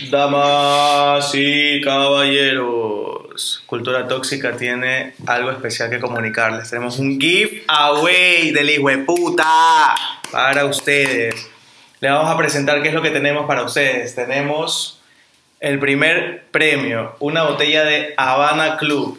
[0.00, 6.70] Damas y caballeros, Cultura Tóxica tiene algo especial que comunicarles.
[6.70, 9.96] Tenemos un giveaway del hijo de puta
[10.30, 11.50] para ustedes.
[11.98, 14.14] Le vamos a presentar qué es lo que tenemos para ustedes.
[14.14, 15.00] Tenemos
[15.58, 19.18] el primer premio, una botella de Habana Club.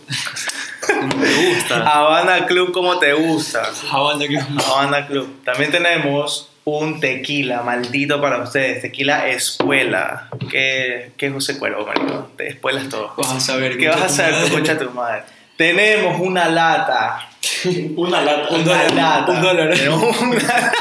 [0.88, 1.90] Como te gusta.
[1.94, 3.70] Habana Club como te gusta.
[3.92, 4.64] Habana Club.
[4.66, 5.44] Habana Club.
[5.44, 8.82] También tenemos un tequila maldito para ustedes.
[8.82, 10.30] Tequila escuela.
[10.52, 12.32] ¿Qué, qué es José Cuervo, marico?
[12.38, 13.14] Te espuelas todo.
[13.18, 13.78] Vas a saber.
[13.78, 15.24] ¿Qué vas a hacer, tu concha tu madre?
[15.58, 17.28] Tenemos una lata.
[17.96, 18.50] Una lata.
[18.54, 18.94] Un Una dólar.
[18.94, 19.32] lata.
[19.32, 19.74] Un dólar.
[19.90, 20.72] Una.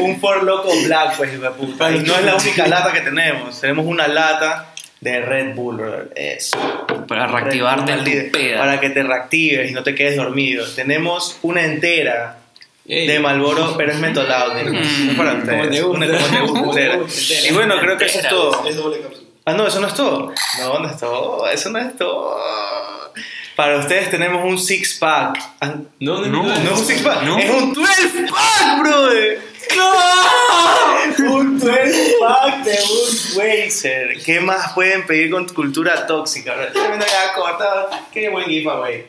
[0.00, 1.90] Un For Loco Black, pues, hijo de puta.
[1.90, 3.60] Y no es la única lata que tenemos.
[3.60, 6.10] Tenemos una lata de Red Bull, brother.
[6.14, 6.58] Eso.
[7.08, 8.58] Para reactivarte peda.
[8.58, 10.66] Para que te reactives y no te quedes dormido.
[10.74, 12.41] Tenemos una entera
[12.86, 13.06] Ey.
[13.06, 14.56] de Malboro, pero es mentolado.
[14.56, 15.82] Es para ustedes.
[15.82, 16.38] como te gusta.
[16.46, 17.34] Como te gusta.
[17.48, 18.66] Y bueno, creo que eso es todo.
[18.66, 19.28] Es doble cápsula.
[19.44, 20.32] Ah, no, eso no es todo.
[20.60, 21.48] No, no es todo.
[21.48, 22.36] Eso no es todo.
[23.56, 25.38] Para ustedes tenemos un six pack.
[25.60, 26.42] Ah, No, no, No.
[26.44, 26.52] no.
[26.72, 27.38] Es un six pack, No.
[27.38, 29.40] es un 12 pack, brother.
[29.76, 31.34] ¡No!
[31.34, 34.22] Un 12 pack de un Wazer.
[34.24, 36.54] ¿Qué más pueden pedir con cultura tóxica?
[36.54, 36.72] bro?
[36.72, 38.06] Tremenda ya corta.
[38.12, 39.06] Qué buen giveaway.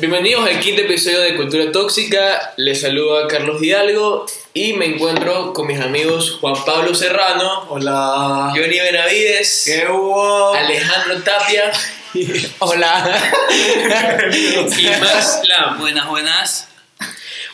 [0.00, 2.52] Bienvenidos al quinto episodio de Cultura Tóxica.
[2.56, 8.52] Les saluda Carlos Hidalgo y me encuentro con mis amigos Juan Pablo Serrano, Hola.
[8.54, 10.54] Johnny Benavides, ¿Qué hubo?
[10.54, 11.72] Alejandro Tapia
[12.60, 13.32] Hola.
[14.78, 15.78] y Max Lam.
[15.80, 16.68] Buenas, buenas.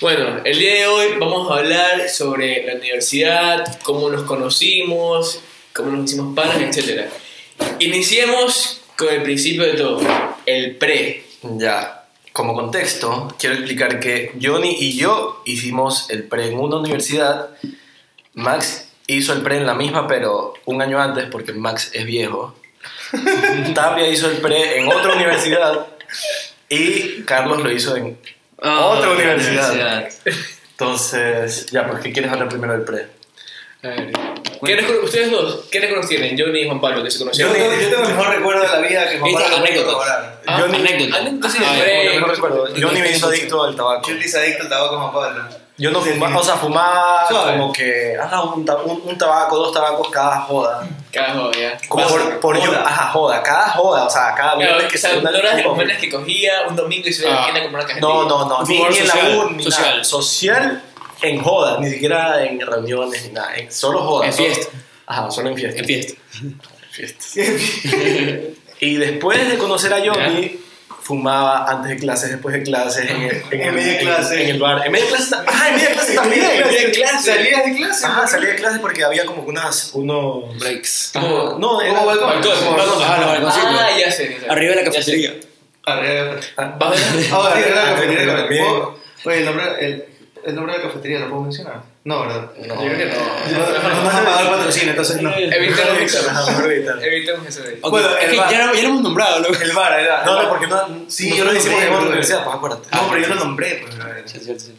[0.02, 5.40] Bueno, el día de hoy vamos a hablar sobre la universidad, cómo nos conocimos,
[5.72, 7.06] cómo nos hicimos panas, etc.
[7.78, 10.02] Iniciemos con el principio de todo,
[10.44, 11.24] el pre.
[11.42, 12.03] Ya,
[12.34, 17.50] como contexto, quiero explicar que Johnny y yo hicimos el pre en una universidad.
[18.34, 22.56] Max hizo el pre en la misma, pero un año antes, porque Max es viejo.
[23.74, 25.86] Tapia hizo el pre en otra universidad.
[26.68, 28.18] Y Carlos lo hizo en
[28.60, 30.08] Ah, otra la universidad.
[30.72, 33.06] Entonces, ya, ¿por qué quieres hablar primero del pre?
[33.84, 34.12] A ver,
[34.64, 36.36] ¿qué ustedes dos, ¿qué recuerdos tienen?
[36.38, 37.52] Johnny y Juan Pablo, que se Yo conocieron.
[37.54, 39.86] tengo, yo tengo el mejor recuerdo de la vida que Juan Pablo puede anécdota.
[39.86, 40.40] corroborar.
[40.46, 41.18] Ah, Johnny- anécdota.
[41.20, 42.14] anécdota, sí, Ah.
[42.14, 42.66] Yo recuerdo.
[42.80, 44.08] Johnny me hizo adicto al tabaco.
[44.08, 45.44] Yo le hice adicto al tabaco Juan Pablo.
[45.76, 47.52] Yo no fumaba, o sea, fumaba Suave.
[47.58, 50.86] como que, ajá, un, un- un tabaco, dos tabacos cada joda.
[51.10, 51.76] Carajo, ya.
[51.88, 52.82] Como por, por yo, Joda.
[52.86, 56.08] ajá, joda, cada joda, o sea, cada Claro, viernes que o sea, una- manes que
[56.10, 58.12] cogía un domingo y se iba a la tienda a comprar una cajetilla.
[58.12, 59.90] No, no, no, ni, ni en la social, U, ni social.
[59.90, 60.04] nada.
[60.04, 60.82] Social
[61.22, 64.26] en joda, ni siquiera en reuniones ni nada, en solo joda.
[64.26, 64.72] En solo- fiesta.
[65.06, 65.80] Ajá, solo en fiesta.
[65.80, 66.14] En fiesta.
[66.90, 67.36] fiestas.
[68.80, 70.60] y después de conocer a Johnny,
[71.02, 74.42] fumaba antes de clases, después de clases, en el, en En medio de en- clase.
[74.42, 74.86] En el bar.
[74.86, 76.44] En medio de clases, ta- ajá, en medio de clases también.
[76.44, 77.32] En medio de clase.
[77.34, 78.06] ¿Salías de clase?
[78.06, 81.10] Ajá, salí de clases porque había como unos, unos Breaks.
[81.12, 82.30] como- no, era Como balcón.
[83.02, 84.28] Ah, ya sé.
[84.28, 84.46] ya sé.
[84.48, 85.34] Arriba de la Ya cafetería.
[85.84, 86.36] Arriba.
[86.56, 88.36] Ah, Vas a ver- Ah, arriba de la cafetería.
[88.36, 88.64] También.
[88.64, 90.08] ¿puedo- Oye, el nombre,
[90.46, 91.82] el, nombre de la cafetería lo puedo mencionar.
[92.04, 92.50] No, ¿verdad?
[92.66, 92.74] No.
[92.84, 93.12] Yo creo que no.
[93.94, 95.30] No nos han pagado el patrocinio, entonces no.
[95.34, 96.18] Evitemos eso.
[97.02, 98.50] Evitemos eso Bueno, es el que bar.
[98.50, 99.54] ya, lo- ya lo hemos nombrado, loco.
[99.62, 100.24] El bar, era.
[100.24, 101.04] No, no, porque no.
[101.08, 102.08] Sí, yo lo lo hicimos en otra bro.
[102.08, 102.88] universidad, pues acuérdate.
[102.92, 103.94] No, pero yo lo nombré, pues.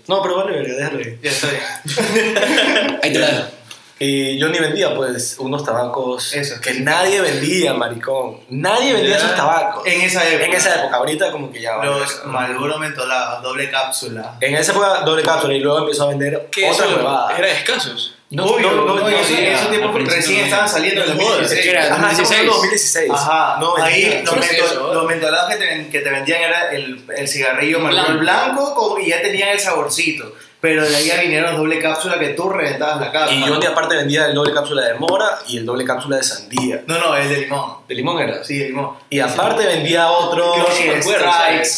[0.07, 1.19] No, pero vale, déjalo ahí.
[1.23, 2.97] Ya está bien.
[3.03, 3.47] Ahí te la dejo.
[3.97, 6.59] Y Johnny vendía, pues, unos tabacos Eso.
[6.59, 8.41] que nadie vendía, maricón.
[8.49, 9.85] Nadie vendía esos tabacos.
[9.87, 10.45] En esa época.
[10.45, 11.77] En esa época, ahorita como que ya.
[11.77, 12.23] Los verga.
[12.25, 14.35] Malboro mentolados, doble cápsula.
[14.41, 17.37] En esa época, doble cápsula y luego empezó a vender ¿Qué otra huevada.
[17.37, 18.11] Era de escasos.
[18.31, 20.67] No, Obvio, no, no, no, en sí, ese- en ese al tiempo principio recién estaban
[20.67, 21.59] saliendo en No, 2016.
[21.59, 22.39] es que era Ajá, estamos 2016.
[22.39, 23.11] hablando de 2016.
[23.13, 26.71] Ajá, No, ahí los, ¿Qué es mentol- los mentolados que te, que te vendían era
[26.71, 28.73] el, el cigarrillo Marlboro Blanco.
[28.83, 30.33] blanco y ya tenían el saborcito.
[30.65, 33.39] Pero de ahí ya vinieron los doble cápsula que tú reventabas la cápsula.
[33.39, 36.81] Y Johnny aparte vendía el doble cápsula de mora y el doble cápsula de sandía.
[36.87, 37.73] No, no, el de limón.
[37.87, 38.43] De limón era.
[38.43, 38.95] Sí, de limón.
[39.11, 40.53] Y aparte vendía otro.
[40.53, 41.25] Creo sí me acuerdo.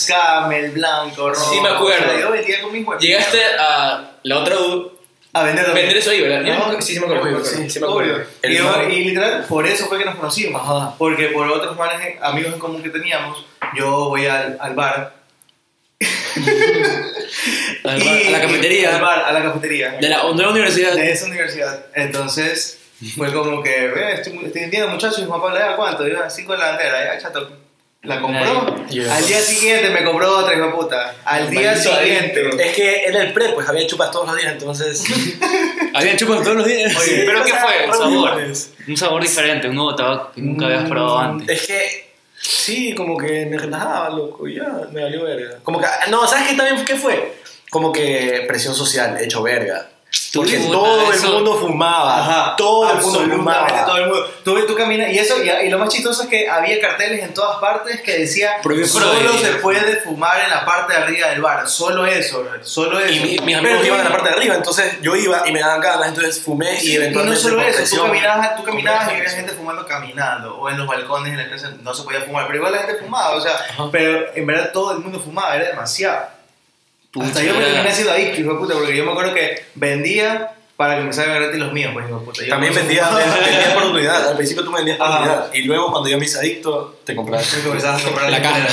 [0.07, 1.53] Camel, blanco, rojo.
[1.53, 2.05] Sí me acuerdo.
[2.05, 2.97] O sea, Yo vendía con mi huevo.
[3.01, 4.91] Llegaste a la otra U.
[5.33, 5.65] a vender.
[5.73, 6.41] Vender eso ahí, ¿verdad?
[6.45, 7.23] Yo me- Sí, sí me acuerdo.
[7.39, 8.21] Obvio, sí, sí me acuerdo.
[8.43, 10.61] Y, yo- y literal, por eso fue que nos conocimos.
[10.61, 10.93] Ajá.
[10.97, 13.45] Porque por otros manes, amigos en común que teníamos,
[13.77, 15.13] yo voy al, al bar.
[17.83, 18.95] Al y- bar, a la cafetería.
[18.95, 19.91] Al bar, a la cafetería.
[19.99, 20.93] De la, de la universidad.
[20.93, 21.85] de esa universidad.
[21.95, 22.79] Entonces,
[23.15, 26.07] fue como que, ve, estoy, estoy vendiendo muchachos y Juan Pablo, ¿ya cuánto?
[26.07, 27.49] Yo, cinco de la delantera, ya, chato.
[28.03, 28.85] La compró.
[28.89, 29.15] Yeah.
[29.15, 31.15] Al día siguiente me compró otra, hijo puta.
[31.25, 32.49] Al día Maldito siguiente.
[32.63, 35.03] Es que era el pre, pues había chupas todos los días, entonces.
[35.93, 36.95] Habían chupas todos los días.
[36.95, 37.85] Oye, ¿Pero qué sea, fue?
[37.85, 38.43] El sabor.
[38.87, 41.59] Un sabor diferente, un nuevo tabaco que nunca habías probado antes.
[41.61, 42.06] Es que
[42.49, 45.57] Sí, como que me relajaba, loco, ya, me valió verga.
[45.63, 47.33] Como que, no, ¿sabes qué también qué fue?
[47.69, 49.89] Como que presión social, hecho verga.
[50.33, 53.85] Porque todo el eso- mundo fumaba, todo el mundo fumaba.
[53.85, 54.31] todo el mundo.
[54.43, 57.33] Tú, tú caminas, y eso, y, y lo más chistoso es que había carteles en
[57.33, 59.39] todas partes que decía Prohibido solo prohibir".
[59.39, 63.13] se puede fumar en la parte de arriba del bar, solo eso, solo eso.
[63.15, 65.43] Y mi- mis Pero amigos tú- iban a la parte de arriba, entonces yo iba
[65.45, 68.55] y me daban ganas, entonces fumé Sí, y y no eventualmente solo eso, tú caminabas,
[68.55, 71.93] tú caminabas y había gente fumando caminando, o en los balcones en la empresa no
[71.93, 73.53] se podía fumar, pero igual la gente fumaba, o sea,
[73.91, 76.36] pero en verdad todo el mundo fumaba, era demasiado.
[77.21, 79.65] Hasta yo me era- terminé siendo adicto, hijo de puta, porque yo me acuerdo que
[79.75, 82.43] vendía para que me salgan gratis los míos, pues hijo de puta.
[82.43, 83.09] Yo También eso vendía,
[83.73, 85.19] por unidad, al principio tú me vendías por Ajá.
[85.21, 87.51] unidad y luego cuando yo me hice adicto te comprabas.
[87.57, 88.67] Me comenzabas a comprar La caja.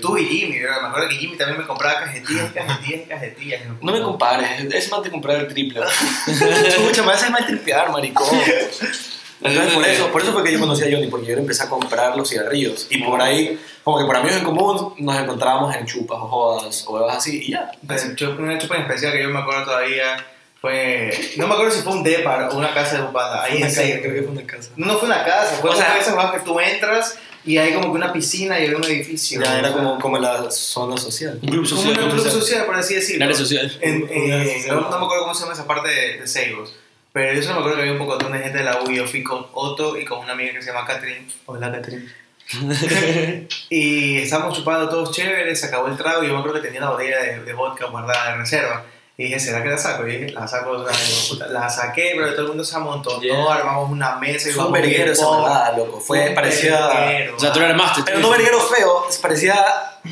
[0.00, 0.82] Tú y Jimmy, ¿verdad?
[0.82, 3.60] me acuerdo que Jimmy también me compraba cajetillas, cajetillas, cajetillas.
[3.62, 5.80] hijo de No me compares, es más de comprar el triple.
[6.68, 8.28] Escucha, me hace mal tripear, maricón.
[9.40, 11.62] Entonces, por eso, por eso fue que yo conocí a Johnny, porque yo le empecé
[11.62, 12.86] a comprar los cigarrillos.
[12.90, 16.84] Y por ahí, como que por amigos en común, nos encontrábamos en chupas o jodas
[16.86, 17.70] o algo así, y ya.
[17.86, 20.16] Pero yo- una chupa en especial que yo me acuerdo todavía
[20.60, 21.10] fue.
[21.36, 23.44] No me acuerdo si fue un depar o una casa de Bupanda.
[23.44, 24.70] Ahí en creo que fue una casa.
[24.76, 27.56] No, no fue una casa, fue O una sea- esas cosas que tú entras y
[27.58, 29.40] hay como que una piscina y hay un edificio.
[29.40, 31.38] Ya era como, como la zona social.
[31.42, 32.04] Un club como social.
[32.04, 32.66] un club social.
[32.66, 33.24] por así decirlo.
[33.24, 33.78] Área social.
[33.80, 36.72] En- eh, no, no me acuerdo cómo se llama esa parte de, de Seibos.
[37.12, 39.06] Pero yo solo me acuerdo que había un poco de gente de la U yo
[39.06, 41.26] fui con Otto y con una amiga que se llama Catherine.
[41.46, 42.08] Hola, Catherine.
[43.68, 46.80] y estábamos chupando todos chéveres, se acabó el trago y yo me acuerdo que tenía
[46.80, 48.84] una botella de, de vodka guardada de reserva.
[49.20, 50.06] Y dije, ¿será que la saco?
[50.06, 50.86] Y dije, la saco,
[51.28, 51.48] puta.
[51.48, 53.52] la saqué, pero todo el mundo se amontonó, Yeah.
[53.52, 56.00] armamos una mesa y Fue un verguero esa verdad, loco.
[56.00, 56.86] Fue, parecía...
[56.86, 58.02] verguero, O sea, tú lo armaste.
[58.04, 59.56] Pero no verguero feo, parecía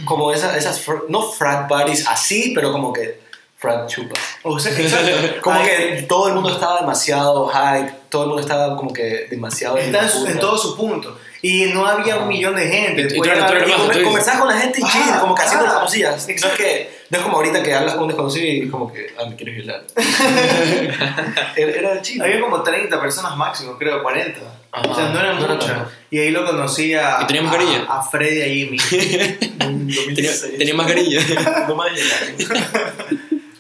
[0.05, 3.26] como esa, esas, no frat parties así, pero como que
[3.57, 4.19] frat chupas.
[4.43, 5.11] O sea, exacto.
[5.43, 9.77] Como que todo el mundo estaba demasiado hype, todo el mundo estaba como que demasiado...
[9.79, 11.19] Está en, su- en todo su punto.
[11.43, 13.03] Y no había un millón de gente.
[13.03, 15.79] Y- y Y conversar con la gente y Ah, chill, como que haciendo ah, las
[15.83, 16.27] cosillas.
[16.29, 19.15] No es, que, no es como ahorita que hablas con un desconocido y como que,
[19.19, 19.83] ah, me quieres violar.
[21.57, 22.23] era, era chill.
[22.23, 24.41] Había como 30 personas máximo, creo, 40.
[24.73, 25.71] Ajá, o sea, no eran no era muchas.
[25.71, 25.91] tanto.
[26.11, 27.85] y ahí lo conocí a, ¿Y tenía a, mascarilla?
[27.89, 28.79] a Freddy y a Jimmy.
[30.15, 31.21] Tenía, tenía mascarilla.
[31.69, 33.07] No más llegar.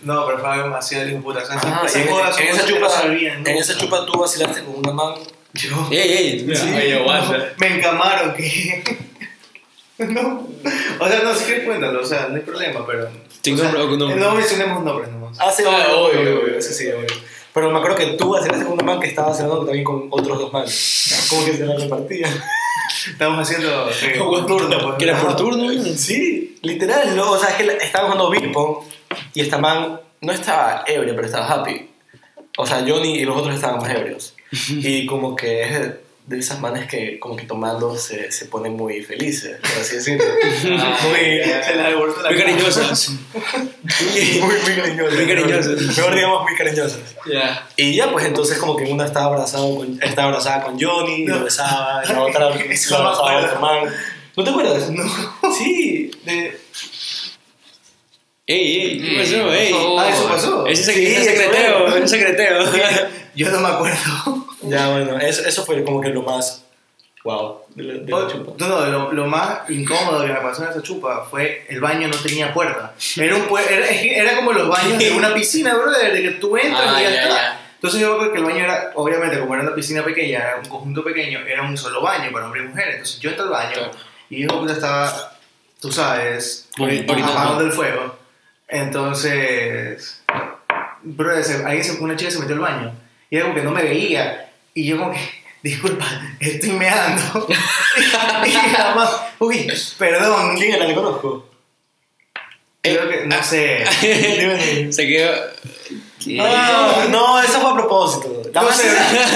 [0.06, 1.42] No, pero fue algo demasiado hijo de puta.
[1.42, 4.76] O sea, en, en esa chupa, no se olvidan en esa chupa tú vacilaste con
[4.76, 5.14] una man.
[5.52, 5.88] Yo.
[5.90, 6.40] ey, ey.
[6.40, 6.54] Sí.
[6.54, 6.68] sí.
[6.74, 7.52] Oye, aguanta.
[7.58, 8.84] Me encamaron que.
[9.98, 10.46] no.
[11.00, 13.08] O sea, no, si quieres cuéntalo, o sea, no hay problema, pero.
[13.42, 14.20] Sin nombre o con nombre.
[14.20, 15.36] No mencionemos nombres nomás.
[15.40, 17.06] Ah, sí, Ah, obvio, obvio, obvio, eso sí, obvio.
[17.52, 20.38] Pero me acuerdo que tú vacilaste con una man que estaba vacilando también con otros
[20.38, 20.66] dos man.
[21.30, 22.30] Como que se la repartían.
[23.10, 23.88] Estamos haciendo.
[23.90, 24.94] eh, turno, pues.
[24.98, 25.68] Que era por turno.
[25.96, 27.32] Sí, literal, ¿no?
[27.32, 28.78] O sea, es que estábamos jugando beer pong
[29.34, 31.90] y esta man no estaba ebrio, pero estaba happy.
[32.58, 34.34] O sea, Johnny y los otros estaban más ebrios.
[34.70, 36.06] Y como que es de-
[36.38, 40.24] esas manes que como que tomando se, se ponen muy felices, por así decirlo.
[40.64, 41.38] muy,
[41.76, 43.10] la devolvió la Muy cariñosas.
[43.44, 45.14] muy, muy cariñosas.
[45.14, 45.82] Muy cariñosas.
[45.96, 46.98] Mejor digamos muy cariñosas.
[47.32, 47.68] Ya.
[47.76, 51.26] Y ya, pues entonces como que una estaba abrazada con, estaba abrazada con Johnny, y
[51.26, 53.94] lo besaba, y la otra no me abrazaba otro man.
[54.36, 54.90] ¿No te acuerdas?
[54.90, 55.04] No.
[55.56, 56.60] Sí, de...
[58.46, 59.43] Ey, ey, ¿qué pasó?
[59.44, 59.75] por Ey.
[59.98, 60.66] Ah, eso pasó.
[60.66, 61.94] Ese Sí, secreteo, es.
[61.96, 62.60] ese secreteo.
[63.34, 64.46] Yo no me acuerdo.
[64.62, 66.64] Ya, bueno, eso, eso fue como que lo más
[67.22, 68.52] wow de la, de la chupa.
[68.58, 72.08] No, no, lo, lo más incómodo que me pasó en esa chupa fue el baño
[72.08, 72.94] no tenía puerta.
[73.16, 76.82] Era, un, era, era como los baños de una piscina, brother, de que tú entras
[76.85, 77.35] Ah, y ya, ya, está.
[77.35, 77.70] ya.
[77.75, 80.68] Entonces yo creo que el baño era, obviamente, como era una piscina pequeña, era un
[80.68, 82.88] conjunto pequeño, era un solo baño para hombre y mujer.
[82.88, 83.90] Entonces yo entro al baño Claro.
[84.30, 85.37] y yo estaba,
[85.80, 87.28] tú sabes, Ahorita, ahorita.
[87.28, 88.15] apagando el fuego.
[88.68, 90.23] Entonces,
[91.42, 92.92] se- alguien se, una chica se metió al baño
[93.30, 94.50] y era como que no me veía.
[94.75, 95.20] Y yo como que,
[95.62, 96.04] disculpa,
[96.40, 97.46] estoy meando.
[98.46, 100.56] y nada más, uy, perdón.
[100.56, 100.87] ¿Quién era?
[100.87, 101.49] ¿Le conozco?
[102.82, 103.85] Creo que, no sé.
[104.92, 105.32] Se quedó.
[106.25, 108.42] No, no, eso fue a propósito.
[108.52, 108.73] La man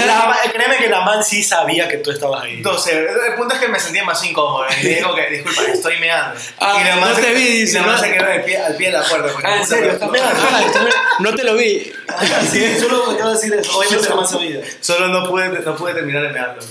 [0.07, 2.53] la man- créeme que la man sí sabía que tú estabas ahí.
[2.55, 4.65] Entonces, el punto es que me sentía más incómodo.
[4.81, 6.39] Y le digo que, disculpa, estoy meando.
[6.59, 8.07] Ah, y nada más no se- te vi, y dice, nada más no.
[8.07, 9.29] se quedó al pie, al pie de la puerta.
[9.43, 9.91] Ah, ¿en serio?
[9.91, 10.41] ¿Estás meando?
[10.41, 10.61] Ah,
[11.19, 11.93] no- no te lo vi.
[12.51, 13.77] Sí, solo me acabo de decir eso.
[13.77, 14.61] Obviamente la man sabía.
[14.81, 16.61] Solo no pude, no pude terminar de mearlo.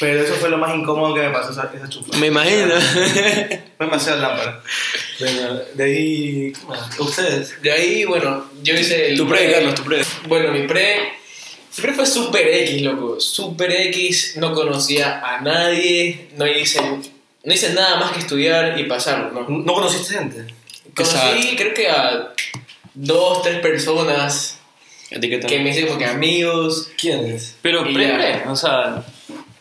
[0.00, 2.18] Pero eso fue lo más incómodo que me pasó esa, esa.
[2.18, 2.74] Me imagino.
[3.76, 4.62] Fue demasiado lámpara.
[5.18, 6.52] Bueno, de ahí.
[6.98, 7.60] ¿Ustedes?
[7.62, 10.02] De ahí, bueno, yo hice el Tu pre, Carlos, tu pre.
[10.26, 11.12] Bueno, mi pre.
[11.76, 13.20] Mi pre fue super X, loco.
[13.20, 18.84] Super X, no conocía a nadie, no hice, no hice nada más que estudiar y
[18.84, 19.48] pasarlo, ¿no?
[19.48, 20.46] ¿No conociste gente?
[20.94, 22.34] Conocí, creo que a
[22.94, 24.58] dos, tres personas
[25.10, 25.46] Etiqueta.
[25.46, 26.90] que me hice como que amigos.
[27.00, 27.56] ¿Quiénes?
[27.62, 29.02] Pero pre, pre, o sea,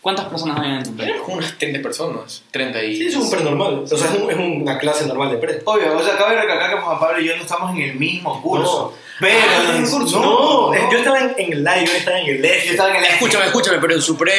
[0.02, 1.14] ¿Cuántas personas había en tu pre?
[1.28, 2.42] Unas 30 personas.
[2.52, 2.96] 30 y...
[2.98, 3.84] Sí, es un pre normal.
[3.84, 5.62] O sea, es, un- es una clase normal de pre.
[5.64, 8.42] Obvio, o sea, cabe recalcar que Juan Pablo y yo no estamos en el mismo
[8.42, 8.94] curso.
[8.96, 9.12] No.
[9.20, 10.20] Pero Ah, en el no, curso.
[10.20, 12.66] No, yo estaba en, en el live, yo estaba en el F.
[12.66, 14.34] Yo estaba en el Escúchame, escúchame, pero en su pre,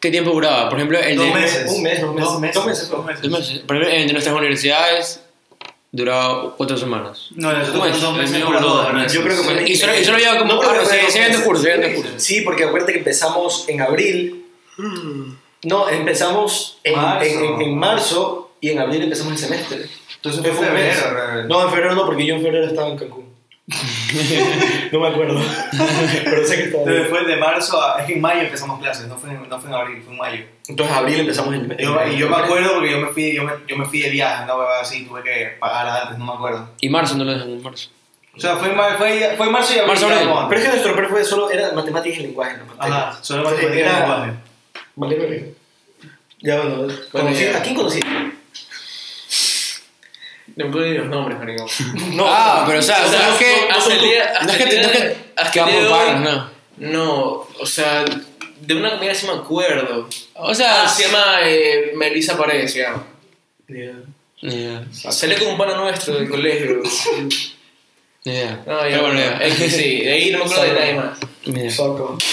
[0.00, 0.68] ¿qué tiempo duraba?
[0.68, 1.32] Por ejemplo, el Dos de...
[1.32, 1.70] meses.
[1.72, 2.24] Un mes, dos meses.
[2.32, 2.54] Dos meses.
[2.54, 2.88] Dos meses.
[2.90, 3.22] Dos meses.
[3.22, 3.58] Dos meses.
[3.60, 5.20] Por ejemplo, el de nuestras universidades
[5.92, 7.28] duraba cuatro semanas.
[7.36, 9.12] No, nosotros fueron dos meses duró dos meses.
[9.12, 10.54] Yo creo que fue Y solo, y solo lleva como...
[10.54, 11.68] No, pero ah, se habían se habían dos cursos.
[12.16, 14.43] Sí, porque acuérdate que empezamos en abril.
[15.64, 17.24] No, empezamos en Marzo.
[17.24, 19.86] en- en- en marzo y en abril empezamos el semestre.
[20.16, 20.96] Entonces Fue mes.
[20.98, 21.44] febrero.
[21.48, 23.24] No, en febrero no, porque yo en febrero estaba en Cancún.
[24.92, 25.40] no me acuerdo.
[26.24, 28.00] Pero sé que estaba Entonces fue de marzo a.
[28.00, 30.18] Es que en mayo empezamos clases, no fue en, no fue en abril, fue en
[30.18, 30.44] mayo.
[30.68, 33.52] Entonces abril empezamos el Yo, y yo me acuerdo porque yo me fui, yo me,
[33.66, 36.68] yo me fui de viaje, no así, tuve que pagar antes, no me acuerdo.
[36.80, 37.88] Y marzo no lo dejan en marzo.
[38.36, 39.88] O sea, fue, en mar- fue, fue marzo y abril.
[39.88, 40.28] Marzo, abril.
[40.48, 42.62] Pero es que nuestro pre fue solo, era matemáticas y lenguaje en.
[42.78, 44.32] Ajá, solo matemáticas y lenguaje.
[44.96, 45.54] Vale, vale.
[46.40, 47.58] Ya bueno, conocí, idea.
[47.58, 48.00] ¿a quién conocí?
[50.56, 51.66] No me acuerdo ni los nombres, marico.
[52.12, 53.70] No, ah, pero o sea, O sea, no es que...
[53.70, 55.16] hasta el día- No es hasta que el te- no es que...
[55.36, 56.54] hasta que el día vamos de hoy- no.
[56.76, 58.04] No, o sea,
[58.60, 60.08] de una comida sí me acuerdo.
[60.34, 60.84] O sea...
[60.84, 63.06] Ah, se llama eh, Melissa Paredes, se llama.
[63.68, 63.78] Ni
[64.54, 64.84] idea.
[64.92, 66.82] Salió con un pana nuestro del colegio.
[68.24, 68.62] Ni idea.
[68.66, 69.36] No, ya, Pero bueno, ya.
[69.38, 71.18] es que sí, de ahí no me acuerdo de nadie más.
[71.70, 72.16] Soco.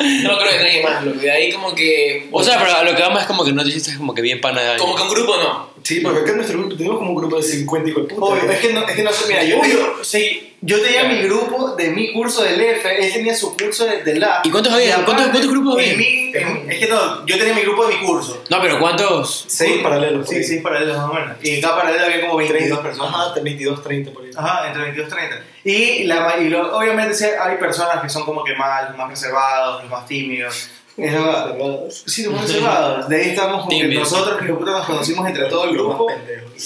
[0.00, 1.18] No acuerdo de nadie más, loco.
[1.18, 2.28] De ahí como que.
[2.30, 4.22] O sea, pero a lo que vamos es como que no te hiciste como que
[4.22, 4.86] bien pana de alguien.
[4.86, 5.70] Como que un grupo no.
[5.82, 8.26] Sí, porque acá en nuestro grupo tenemos como un grupo de 50 hijos de puta.
[8.26, 11.22] Obvio, es que no, es que no sé, mira, yo, Obvio, sí, yo tenía mi
[11.22, 14.44] grupo de mi curso del F, él tenía su curso de, del lab.
[14.44, 15.04] ¿Y cuántos había?
[15.04, 15.92] ¿Cuántos- cuántos grupos había?
[15.92, 18.42] en mi- en- es que no, yo tenía mi grupo de mi curso.
[18.50, 19.44] No, pero ¿cuántos?
[19.48, 20.28] Seis paralelos.
[20.28, 21.36] Sí, sí, paralelos más o menos.
[21.42, 23.14] Y en cada paralelo había como 22 personas.
[23.14, 24.30] Ajá, 22, 30 por ahí.
[24.36, 25.42] Ajá, entre 22 y 30.
[25.64, 29.82] Y, la, y lo- obviamente sí, hay personas que son como que más, más reservados,
[29.82, 30.70] los más tímidos.
[30.98, 33.08] Eso- sí, los más reservados.
[33.08, 36.06] De ahí estamos como que nosotros que nos conocimos entre todo el grupo.
[36.10, 36.64] los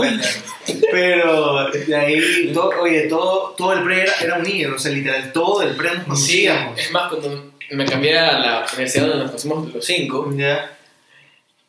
[0.00, 0.42] pendejos.
[0.90, 5.30] Pero de ahí, todo, oye, todo, todo el pre era, era unido, o sea, literal,
[5.32, 6.80] todo el pre nos Sí, conocíamos.
[6.80, 10.70] es más, cuando me cambié a la universidad donde nos conocimos los cinco, ¿Ya?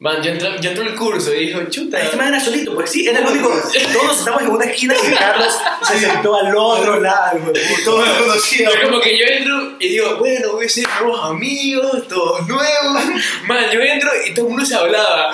[0.06, 2.00] Man, yo entré, yo entré al curso y dijo, chuta.
[2.00, 3.50] Este man era solito, pues sí, era el único.
[3.94, 7.52] Todos estamos en una esquina y Carlos se sentó al otro lado.
[7.84, 8.76] Todos nos conocíamos.
[8.76, 13.04] Pero como que yo entro y digo, bueno, voy a ser nuevos amigos, todos nuevos.
[13.48, 15.34] Man, yo entro y todo el mundo se hablaba.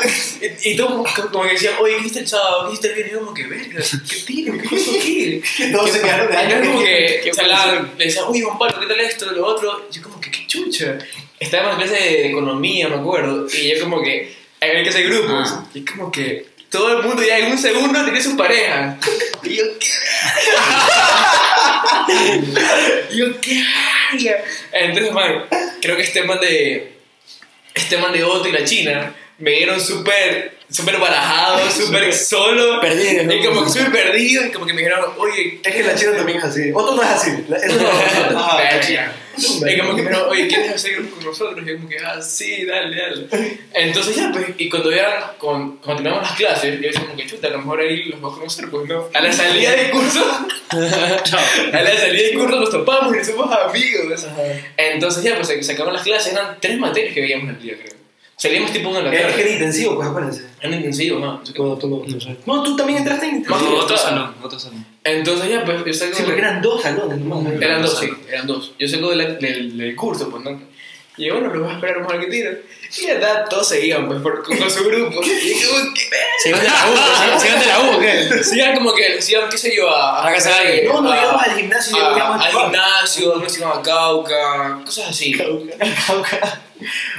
[0.63, 2.67] Y, y todo como que decían, oye, ¿qué hiciste el sábado?
[2.67, 3.11] ¿Qué hiciste el viernes?
[3.11, 4.57] Y yo como que, verga, ¿qué tiene?
[4.57, 5.41] ¿Qué pasó aquí?
[5.73, 8.87] Todos se quedaron de Yo como que se hablaban, le decían, uy, Juan Pablo, ¿qué
[8.87, 9.85] tal esto, lo otro?
[9.91, 10.97] Y yo como que, qué chucha.
[11.37, 15.53] Estábamos en clase de economía, me acuerdo, y yo como que, hay que hacer grupos.
[15.73, 18.97] Y como que todo el mundo ya en un segundo tiene su pareja.
[19.43, 19.87] Y yo, ¿qué?
[23.15, 23.63] yo, ¿qué?
[24.71, 25.45] Entonces, man,
[25.81, 26.93] creo que este man de,
[27.73, 32.79] este man de Otto y la China me dieron súper, súper barajado, súper solo.
[32.79, 33.33] Perdido, ¿no?
[33.33, 36.11] Y como que súper perdido, y como que me dijeron, oye, Es que la china
[36.15, 36.71] también es así.
[36.73, 37.31] Otro no es así.
[37.31, 38.95] Eso no es así.
[39.33, 39.69] Ah.
[39.71, 41.65] Y como que me dijeron, oye, ¿quieres hacer grupo con nosotros?
[41.65, 43.57] Y yo como que, ah, sí, dale, dale.
[43.73, 47.25] Entonces ya, pues, y cuando ya, con- cuando terminamos las clases, yo decía como que,
[47.25, 49.07] chuta, a lo mejor ahí los voy a conocer, pues no.
[49.13, 50.19] A la salida del curso,
[50.69, 50.75] a
[51.81, 54.27] la salida del curso nos topamos y somos amigos.
[54.77, 57.75] Entonces ya, pues, se se acabaron las clases, eran tres materias que veíamos al día,
[57.81, 58.00] creo.
[58.41, 60.45] Salíamos tipo una de la Es que era intensivo, pues acuérdense.
[60.61, 61.41] Eran intensivos, ¿no?
[61.57, 61.97] Bueno, tú no.
[62.47, 62.55] No.
[62.57, 63.69] No, tú también entraste en intensivo.
[63.71, 64.01] No, otro no.
[64.01, 64.83] salón, otro salón.
[65.03, 66.15] Entonces ya, pues, yo salgo...
[66.15, 67.53] Sí, porque eran dos salones nomás.
[67.53, 68.73] Eran dos, sí, eran dos.
[68.79, 70.59] Yo salgo de la- del, del curso, pues, ¿no?
[71.21, 72.57] Y yo, bueno, los voy a esperar ver qué tiran.
[72.97, 75.21] Y de verdad, todos seguían, pues, por, con, su grupo.
[75.23, 76.09] Y yo, ¿qué
[76.41, 77.39] ¿Se iban de la U?
[77.39, 78.43] ¿Se iban de la U qué?
[78.43, 80.19] Se iban como que, se iban, qué sé yo, a...
[80.19, 80.87] A la casa de alguien.
[80.87, 84.79] No, no íbamos al gimnasio, a- íbamos al al gimnasio, no se iban a Cauca,
[84.83, 85.39] cosas así.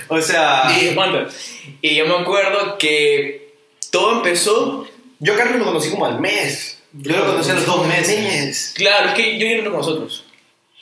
[0.08, 3.54] O sea, Y, y yo me acuerdo que
[3.92, 4.88] todo empezó...
[5.20, 6.78] Yo a Carlos lo conocí como al mes.
[6.92, 8.72] Yo lo conocí a los dos meses.
[8.74, 10.24] Claro, es que yo no con nosotros.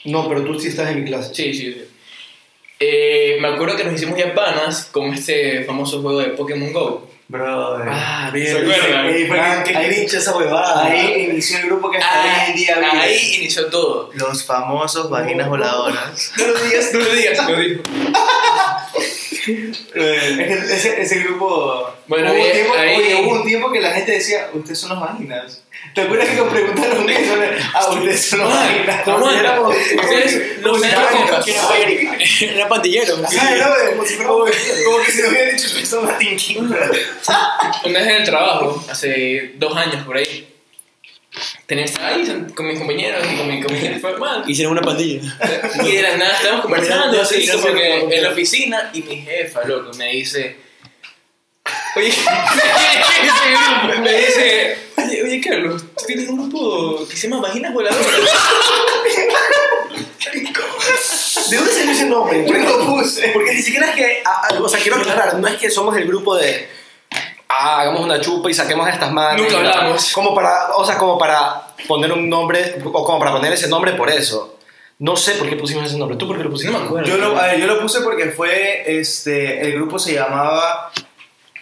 [0.07, 1.35] No, pero tú sí estás en mi clase.
[1.35, 1.90] Sí, sí, sí.
[2.83, 7.07] Eh, me acuerdo que nos hicimos ya panas con este famoso juego de Pokémon Go.
[7.29, 7.87] brother.
[7.91, 9.39] Ah, ¿Se acuerdan?
[9.39, 10.87] Ah, qué cringe esa huevada.
[10.87, 12.87] Ahí inició el grupo que hasta hoy en día vive.
[12.91, 14.11] Ah, ahí inició todo.
[14.15, 16.33] Los famosos vaginas voladoras.
[16.39, 17.83] No lo digas, no lo digas, lo digo.
[19.95, 21.91] Eh, ese, ese grupo.
[22.07, 24.79] Bueno, hubo, un ahí- tiempo, ahí- oye, hubo un tiempo que la gente decía, ustedes
[24.79, 25.63] son los vaginas.
[25.95, 27.35] ¿Te acuerdas que nos preguntaron eso?
[27.75, 29.03] Ah, ustedes son los vaginas.
[29.05, 30.77] ¿Cómo éramos- Ustedes no.
[32.41, 33.17] Era pandillero.
[33.17, 33.29] Como
[34.07, 34.51] si fuéramos-
[34.85, 36.05] como que se nos hubieran dicho que son.
[37.85, 40.47] Una vez en el trabajo, hace dos años por ahí,
[41.79, 42.25] estar ahí
[42.55, 44.43] con mis compañeros y con mi, jefe formal.
[44.49, 45.21] Hicieron una pandilla.
[45.85, 49.65] Y de la nada estábamos conversando, así como que en la oficina, y mi jefa,
[49.65, 50.57] loco, me dice.
[51.97, 52.13] Oye,
[54.01, 58.05] me dice, oye, oye, Carlos, tú tienes un grupo que se llama Vaginas Voladoras.
[61.51, 62.45] ¿De dónde salió ese nombre?
[62.47, 65.71] Porque, porque ni siquiera es que, a- a- o sea, quiero aclarar, no es que
[65.71, 66.69] somos el grupo de,
[67.51, 69.43] ah, hagamos una chupa y saquemos a estas manos.
[69.43, 70.13] Nunca hablamos.
[70.13, 73.93] Como para, o sea, como para poner un nombre, o como para poner ese nombre
[73.93, 74.57] por eso.
[74.99, 76.17] No sé por qué pusimos ese nombre.
[76.17, 76.73] ¿Tú por qué lo pusiste?
[76.73, 77.09] No me acuerdo.
[77.09, 80.91] Yo lo, a ver, yo lo puse porque fue, este, el grupo se llamaba...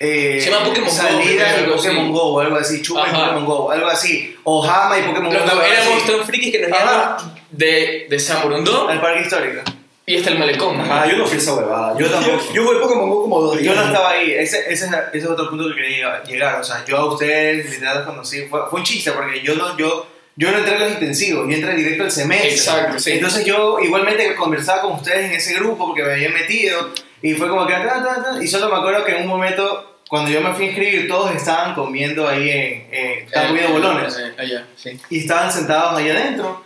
[0.00, 1.86] eh, Se llama Pokémon Go, Salida y algo así.
[1.88, 3.18] Pokémon Go, o algo así, Chupa y Ajá.
[3.26, 4.36] Pokémon Go, algo así.
[4.42, 5.38] O Hama y Pokémon Go.
[5.62, 9.62] Éramos tan frikis que nos llamamos de, de San Borondón Al parque histórico.
[10.08, 10.80] Y hasta el malecón.
[10.80, 11.92] Ah, yo no fui esa huevada.
[11.98, 12.36] Yo, Yo tampoco.
[12.48, 13.76] yo, yo jugué Pokémon Go como dos Yo días.
[13.76, 16.60] no estaba ahí, ese, ese, es, ese es otro punto que quería llegar.
[16.60, 18.46] O sea, yo a ustedes literal los conocí.
[18.46, 21.54] Fue, fue un chiste porque yo no, yo, yo no entré a los intensivos, yo
[21.54, 22.50] entré directo al semestre.
[22.50, 23.12] Exacto, sí.
[23.12, 27.48] Entonces yo igualmente conversaba con ustedes en ese grupo porque me habían metido y fue
[27.48, 30.40] como que ta, ta, ta, y solo me acuerdo que en un momento cuando yo
[30.40, 34.66] me fui a inscribir todos estaban comiendo ahí en, en estaban comiendo bolones Eh, Allá,
[34.76, 34.98] sí.
[35.10, 36.64] y estaban sentados ahí adentro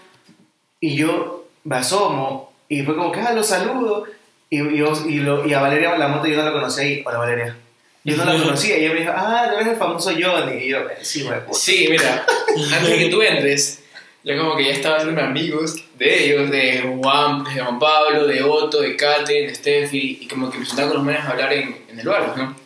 [0.78, 4.04] y yo me asomo y fue como que ah, los saludo
[4.48, 7.56] y, y, lo- y a Valeria la moto yo no la conocía y hola Valeria
[8.04, 10.68] yo no la conocía y ella me dijo ah tú eres el famoso Johnny y
[10.70, 11.58] yo "Eh, sí puta".
[11.58, 12.24] Sí, mira,
[12.74, 13.82] antes de que tú entres,
[14.24, 18.42] yo como que ya estaba haciendo amigos de ellos, de Juan, de Juan Pablo, de
[18.42, 21.52] Otto, de Kate, de Steffi, y como que me sentaba con los menes a hablar
[21.52, 22.56] en, en el bar, ¿no?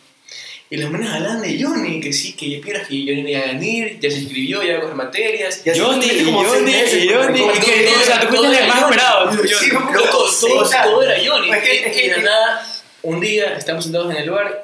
[0.69, 3.99] Y los menes hablaban de Johnny, que sí, que piensas que Johnny iba a venir,
[4.01, 5.61] ya se inscribió, ya con materias.
[5.65, 8.67] Y así Johnny, y Johnny, y Johnny, como y que, o sea, tú fuiste el
[8.67, 8.95] más Johnny.
[8.95, 9.31] esperado.
[9.31, 9.93] Johnny.
[9.93, 11.49] Loco, todo, todo era Johnny.
[11.51, 11.77] es que- y,
[12.09, 12.67] es que- nada,
[13.03, 14.63] un día estamos sentados en el bar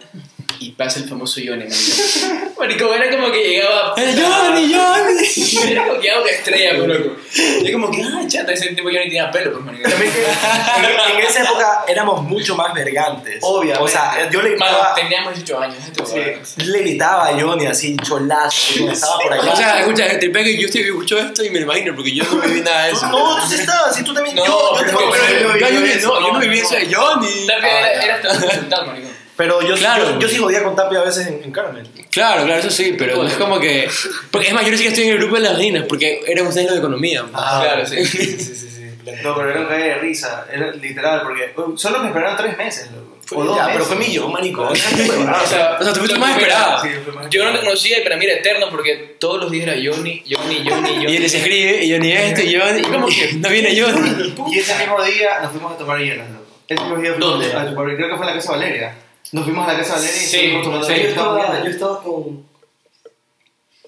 [0.63, 2.53] y pasa el famoso Johnny, marico.
[2.59, 3.93] Marico, era como que llegaba...
[3.97, 5.71] ¡Eh, Johnny, Johnny!
[5.71, 7.15] Era como que era una estrella, pues, loco.
[7.61, 9.89] Y como que, ah, chata, ese tipo Johnny tenía pelo, pues, marico.
[9.89, 13.39] También que en, en esa época éramos mucho más vergantes.
[13.41, 13.83] Obviamente.
[13.83, 15.77] O sea, yo le Mano, gritaba, teníamos 18 años.
[16.05, 16.63] Sí.
[16.65, 19.51] le gritaba a Johnny así, cholazo, y estaba por allá.
[19.51, 22.23] O sea, escucha, te pega que yo estoy escucho esto y me imagino porque yo
[22.23, 23.07] no viví nada de eso.
[23.07, 24.35] no, tú sí estabas, y tú también.
[24.37, 27.47] No, yo, yo Yo, yo, no, yo viví eso de Johnny.
[27.47, 29.09] También Ah, era, hasta mental, marico.
[29.35, 30.11] Pero yo, Claro.
[30.13, 31.87] yo, yo sí jodía con Tapia a veces en, en Carmel.
[32.11, 33.29] Claro, claro, eso sí, pero Bueno.
[33.31, 33.89] es como que.
[34.31, 36.45] Porque es más, yo ni siquiera estoy en el grupo de las reinas porque eran
[36.47, 37.23] ustedes los de economía.
[37.31, 38.05] Claro, sí.
[38.05, 38.69] sí, sí, sí.
[38.69, 38.91] sí.
[39.23, 42.57] no pero era un cague de risa era literal porque uh, solo me esperaron tres
[42.57, 43.17] meses loco.
[43.35, 44.61] o dos ya, meses pero fue millón, marico.
[44.69, 46.81] O sea, O sea, lo más que- esperado.
[46.83, 46.89] Sí,
[47.31, 50.23] Yo no te conocía y para mí era eterno porque todos los días era Johnny,
[50.29, 51.11] Johnny, Johnny, Johnny.
[51.11, 52.81] Y él se escribe, y Johnny esto, y Johnny.
[52.83, 53.33] ¿Cómo que?
[53.33, 54.35] No viene Johnny.
[54.51, 56.43] Y ese mismo día nos fuimos a tomar hielos, loco.
[56.67, 57.47] Ese mismo día fuimos ¿Dónde?
[57.53, 58.95] a creo que fue en la casa Valeria.
[59.33, 60.93] Nos fuimos a la casa Valeria y Sí, estuvimos tomando sí.
[61.01, 62.45] Yo estaba, yo estaba con.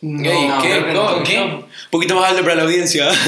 [0.01, 0.69] No, Ey, no, ¿qué?
[0.69, 1.13] creo que no.
[1.13, 1.43] ¿Con quién?
[1.53, 3.07] Un poquito más alto para la audiencia.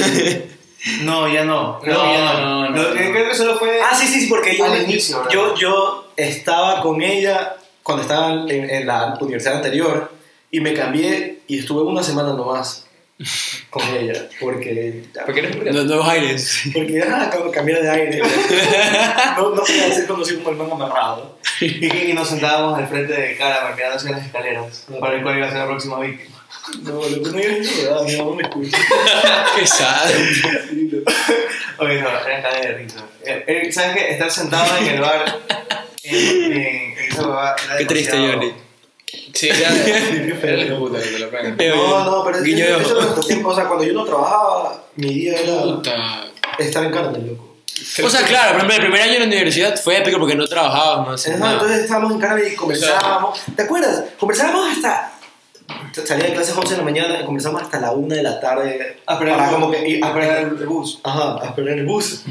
[1.02, 1.80] No, ya no.
[1.80, 2.70] Creo No, que ya no.
[2.70, 2.90] no, Lo.
[2.92, 3.80] Creo que solo fue.
[3.82, 5.30] Ah, sí, sí, sí, porque yo, Al inicio, ¿verdad?
[5.32, 10.12] yo, yo estaba con ella cuando estaba en, en la universidad anterior
[10.52, 12.86] y me cambié y estuve una semana nomás
[13.70, 16.62] con ella porque ¿Por qué eres Los nuevos aires.
[16.72, 18.22] porque ah, cambiar de aire
[19.36, 23.12] no, no quería ser conocido como el man amarrado Y, y nos sentábamos al frente
[23.12, 26.36] de cara, mirando hacia las escaleras, para ver cuál iba a ser la próxima víctima.
[26.82, 28.78] no, lo que no es verdad mi mamá me escucha
[29.56, 30.08] Qué sad.
[31.78, 33.04] Oye, no, era cague de risa.
[33.24, 34.10] Eh, eh, ¿Sabes qué?
[34.12, 35.38] Estar sentado en el bar,
[36.04, 38.52] en, en, en esa Qué triste, Johnny.
[39.34, 39.48] Sí,
[40.40, 41.56] pegan.
[41.58, 45.08] no, no, pero de eso, eso nuestro tiempo o sea cuando yo no trabajaba mi
[45.14, 46.24] día era Puta.
[46.58, 47.56] estar en Carmel loco
[48.04, 50.46] O sea, claro, por ejemplo, el primer año en la universidad fue épico porque no
[50.46, 51.52] trabajabas, no Ajá, nada.
[51.54, 53.40] entonces estábamos en Carmel y conversábamos.
[53.54, 54.04] ¿Te acuerdas?
[54.18, 55.12] Conversábamos hasta.
[56.04, 58.96] Salía de clases 11 de la mañana y conversamos hasta la 1 de la tarde.
[59.06, 60.98] A esperar, para el- como que, y- a esperar el bus.
[61.04, 62.22] Ajá, a esperar el bus.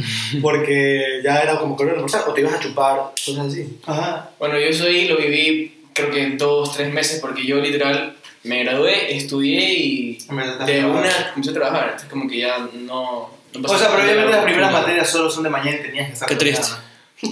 [0.41, 3.79] Porque ya era como que era almorzar o te ibas a chupar, cosas así.
[3.85, 4.29] Ajá.
[4.39, 8.15] Bueno, yo eso ahí lo viví creo que en dos, tres meses porque yo literal
[8.43, 10.17] me gradué, estudié y
[10.65, 11.83] de una comencé a trabajar.
[11.85, 13.31] Entonces como que ya no...
[13.53, 16.13] no pasó O sea, obviamente las primeras materias solo son de mañana y tenías que
[16.13, 16.29] estar.
[16.29, 16.67] Qué triste.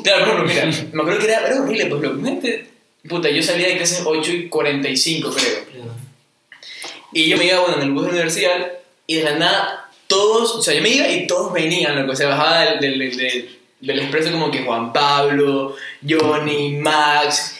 [0.03, 2.71] Claro, pero mira, me acuerdo que era, era horrible, pues lo gente...
[3.07, 5.93] Puta, yo salía de clases 8 y 45 creo.
[7.13, 8.71] Y yo me iba, bueno, en el bus de la universidad
[9.05, 12.25] y de la nada todos, o sea, yo me iba y todos venían, loco, se
[12.25, 15.75] bajaba del, del, del, del expreso como que Juan Pablo,
[16.07, 17.54] Johnny, Max,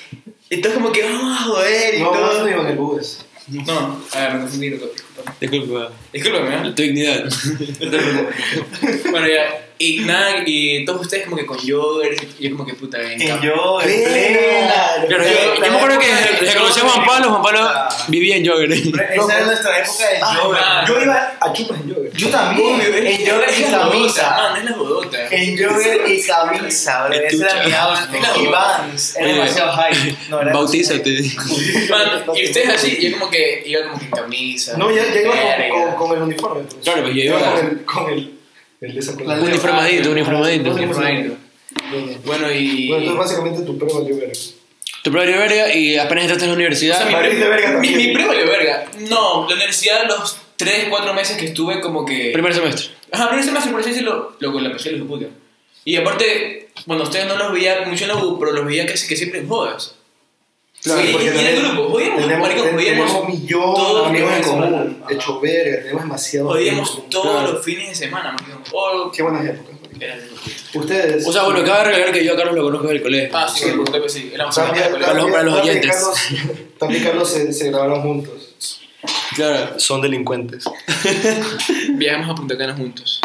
[0.49, 2.47] y todos como que vamos a joder y No, no, todo.
[2.47, 3.19] no, en el bus.
[3.47, 5.35] No, a ver, loco, disculpa.
[5.39, 5.91] Disculpa.
[6.11, 6.73] Discúlpame, ¿eh?
[6.75, 7.25] Tu dignidad.
[7.79, 8.27] No.
[9.11, 9.61] Bueno, ya.
[9.77, 13.21] Y nada, y todos ustedes como que con yogurt, y yo como que puta, en
[13.21, 13.83] En plena.
[15.07, 16.07] Claro, yo, yo me acuerdo que
[16.41, 17.69] desde conocí a Juan Pablo, Juan Pablo
[18.07, 18.71] vivía en Jogger.
[18.71, 20.59] Esa es nuestra época del Ah, yoga.
[20.61, 20.85] man.
[20.87, 22.09] Yo iba a chupas en yoga.
[22.13, 22.81] Yo también.
[22.81, 24.29] En yoga y camisa.
[24.37, 24.94] man, es la bodota.
[25.31, 27.15] En jogger y camisa, bro.
[27.15, 28.43] Esa era mi outfit.
[28.43, 29.15] Y Vans.
[29.17, 30.17] Era demasiado high.
[30.29, 31.09] No, era Bautízate.
[32.35, 34.77] Y ustedes así, yo como que iba como que en camisa.
[34.77, 35.33] No, ya, ya iba
[35.69, 36.63] con, con, con el uniforme.
[36.63, 36.83] pues.
[36.83, 37.85] Claro, pues yo Iba con el.
[37.85, 38.31] Con el,
[38.81, 39.25] el de.
[39.25, 40.71] La- Uniformadito, uniformadito.
[40.71, 41.35] Uniformadito.
[42.25, 42.87] Bueno, y...
[42.87, 44.33] Bueno, entonces básicamente tu prueba valió verga.
[45.03, 46.97] Tu propia verga y apenas entraste a la O universidad.
[46.97, 48.85] sea, mi, Valiste pre- verga mi, mi primo valió verga.
[49.09, 52.31] No, la universidad, los 3, 4 meses que estuve como que...
[52.33, 52.87] Primer semestre.
[53.15, 55.25] Ajá, primer semestre, por así decirlo, lo, la pasé los puta.
[55.83, 59.07] Y aparte, bueno, ustedes no los veía mucho en la U, pero los veía casi
[59.07, 59.95] que siempre en jodas.
[60.83, 63.73] Claro, Sí, porque y en el tenemos- grupo, jodíamos, tenemos, marico, jodíamos tenemos un millón
[63.75, 64.95] todos amigos en común, semana.
[65.09, 66.47] hecho verga, tenemos demasiado.
[66.49, 67.51] Jodíamos todos Claro.
[67.53, 68.61] los fines de semana, marico.
[68.73, 69.75] Oh, Qué buenas épocas.
[70.73, 71.25] Ustedes.
[71.25, 73.29] O sea, bueno, cabe recalcar que yo a Carlos lo conozco desde el colegio.
[73.37, 74.31] Ah, sí, por supuesto que sí.
[74.33, 74.71] Éramos Para
[75.31, 75.89] para los oyentes.
[75.91, 76.17] Carlos,
[76.77, 78.44] también Carlos se, se grabaron juntos.
[79.35, 79.79] Claro.
[79.79, 80.65] Son delincuentes.
[81.95, 83.19] Viajamos a Punta Cana juntos.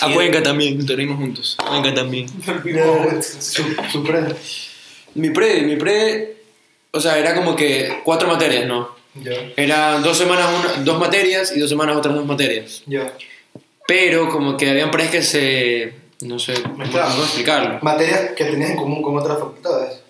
[0.00, 0.84] A Cuenca también.
[0.84, 1.56] Dormimos juntos.
[1.58, 2.26] A Cuenca también.
[3.22, 4.20] Su, su pre.
[5.14, 6.36] Mi pre, mi pre,
[6.90, 8.94] o sea, era como que cuatro materias, ¿no?
[9.14, 12.82] Ya, Era dos semanas una, dos materias y dos semanas otras dos materias.
[12.86, 13.12] ya.
[13.86, 17.78] Pero como que habían pres que se, no sé, ¿cómo cómo explicarlo?
[17.82, 20.00] Materias que tenías en común con otras facultades.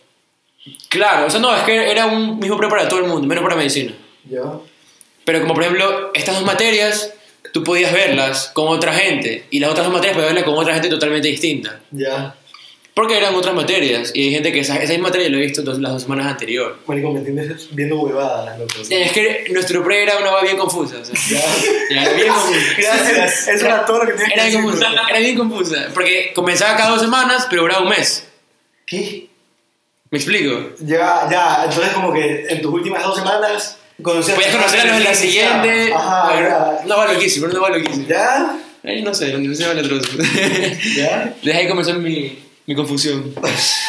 [0.89, 3.43] Claro, o sea, no, es que era un mismo pre para todo el mundo, menos
[3.43, 3.93] para medicina.
[4.29, 4.43] Ya.
[5.25, 7.13] Pero como por ejemplo, estas dos materias,
[7.53, 10.75] tú podías verlas con otra gente y las otras dos materias podías verlas con otra
[10.75, 11.81] gente totalmente distinta.
[11.91, 12.35] Ya.
[12.95, 15.63] Porque eran otras materias y hay gente que esa, esa misma materia lo he visto
[15.63, 16.77] dos- las dos semanas anteriores.
[16.87, 18.75] Marico, me entiendes viendo huevadas, loco.
[18.91, 20.97] Es que nuestro pre era una va bien confusa.
[21.01, 21.15] O sea,
[21.91, 22.03] Ya.
[22.03, 22.59] era bien confusa.
[22.77, 23.49] Gracias.
[23.49, 24.63] Eso era todo lo que tenías Era que decir.
[24.63, 25.87] confusa, era bien confusa.
[25.95, 28.27] Porque comenzaba cada dos semanas, pero duraba un mes.
[28.85, 29.27] ¿Qué?
[30.11, 30.73] ¿Me explico?
[30.81, 31.65] Ya, ya.
[31.65, 33.79] Entonces, como que en tus últimas dos semanas.
[34.03, 35.93] Conocer Podías conocerlos en la siguiente.
[35.93, 36.87] Ajá, ya.
[36.87, 38.07] no va loquísimo, no va loquísimo.
[38.09, 38.59] ¿Ya?
[38.85, 40.11] Ahí no sé, la universidad vale trozo.
[40.97, 41.35] ¿Ya?
[41.43, 43.35] Desde ahí comenzó mi, mi confusión.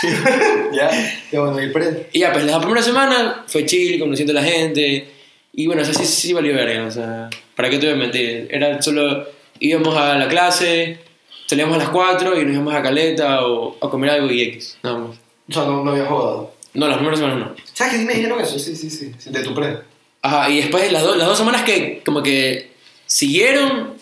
[0.74, 0.92] ¿Ya?
[1.32, 2.10] Ya, bueno, el pre.
[2.12, 5.10] Y ya, pues la primera semana fue chill, conociendo a la gente.
[5.54, 6.86] Y bueno, o sea, sí, sí valió verga.
[6.86, 8.48] O sea, ¿para qué te voy a mentir?
[8.52, 9.28] Era solo
[9.60, 11.00] íbamos a la clase,
[11.48, 14.78] salíamos a las 4 y nos íbamos a Caleta o a comer algo y X.
[14.84, 15.18] Nada más.
[15.50, 16.54] O sea, no, no había jugado.
[16.74, 17.56] No, las primeras semanas no.
[17.74, 18.58] ¿Sabes que sí me dijeron eso?
[18.58, 18.90] Sí, sí.
[18.90, 19.93] sí, De tu pre.
[20.24, 22.72] Ajá, y después las, do- las dos semanas que como que
[23.06, 23.94] siguieron,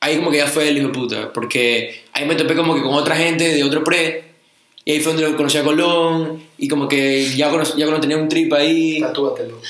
[0.00, 2.82] ahí como que ya fue el hijo de puta, porque ahí me topé como que
[2.82, 4.24] con otra gente de otro pre,
[4.84, 8.16] y ahí fue donde conocí a Colón, y como que ya, cono- ya Colón tenía
[8.16, 9.00] un trip ahí.
[9.00, 9.60] Tatúatelo.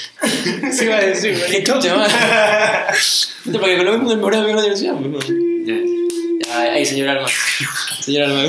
[0.73, 2.09] Sí, iba a decir, ¿Qué coche, man?
[3.45, 5.67] Puta, Porque Colón es los mejores amigos de la universidad, pues, no.
[5.67, 5.75] Ya,
[6.47, 7.29] ya, ahí, señor Alma.
[8.01, 8.43] Señor Alma.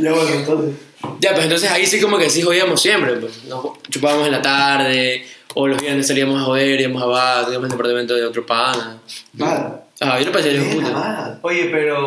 [0.00, 0.74] Ya, bueno, entonces.
[1.20, 3.44] Ya, pues entonces ahí sí como que sí jodíamos siempre, pues.
[3.44, 7.64] Nos chupábamos en la tarde, o los viernes salíamos a joder, íbamos a bar, íbamos
[7.64, 8.98] al departamento de otro pana.
[9.34, 9.82] Mal.
[10.00, 10.90] Ah, yo no pensé el hijo de puta.
[10.92, 11.38] Mal.
[11.42, 11.98] Oye, pero.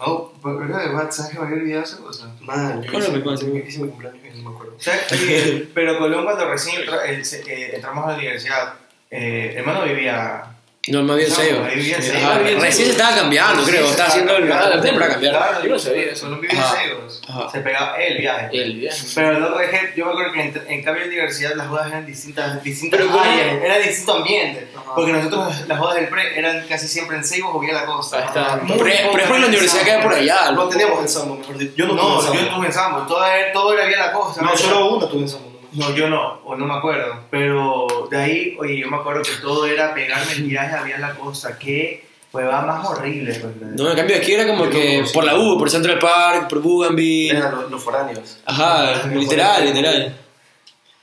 [0.00, 2.30] Oh, pero de WhatsApp me había olvidado esa cosa.
[2.40, 2.82] Mal.
[2.84, 4.74] Yo ¿Cuándo hice- mi cumpleaños y no me acuerdo.
[4.76, 8.74] O sea, oye, pero Colón, cuando recién entra- eh, eh, entramos a la universidad,
[9.10, 10.42] eh, hermano vivía.
[10.88, 12.38] No, me había No, en Seiba.
[12.38, 13.84] Recién se estaba cambiando, creo.
[13.84, 14.48] Estaba haciendo el
[14.80, 15.36] temporada cambiar.
[15.36, 16.24] Claro, Yo no sabía eso.
[16.24, 16.74] Colón vivía Ajá.
[16.82, 17.22] en Seibos.
[17.28, 17.50] Ajá.
[17.50, 18.48] Se pegaba el viaje.
[18.52, 19.06] El viaje.
[19.14, 21.68] Pero el otro ejemplo, yo me acuerdo que en, en cambio en la universidad las
[21.68, 24.68] bodas eran distintas, distintas áreas, era distinto ambiente.
[24.74, 24.94] Ajá.
[24.94, 28.16] Porque nosotros las bodas del pre eran casi siempre en Seibos o vía la costa.
[28.18, 28.40] Ahí está.
[28.64, 30.50] Es pocas porque la universidad queda por allá.
[30.52, 30.68] No ¿no?
[30.70, 31.72] teníamos el Sambo, mejor dicho.
[31.76, 32.40] Yo no, No, tuve yo Sambo.
[32.40, 34.40] estuve en Sambo, todo era, todo era vía la costa.
[34.40, 35.44] No, solo uno tuve en Sambo.
[35.44, 35.49] nomás.
[35.72, 37.14] No, yo no, o no me acuerdo.
[37.30, 40.98] Pero de ahí, oye, yo me acuerdo que todo era pegarme el viaje a vía
[40.98, 41.58] la costa.
[41.58, 43.32] Qué huevada más horrible.
[43.34, 45.14] pues, No, en cambio aquí era como Yo que no, sí.
[45.14, 47.30] por la U, por Central Park, por Bougainville.
[47.36, 48.38] Eran los, los foráneos.
[48.46, 50.16] Ajá, literal, literal.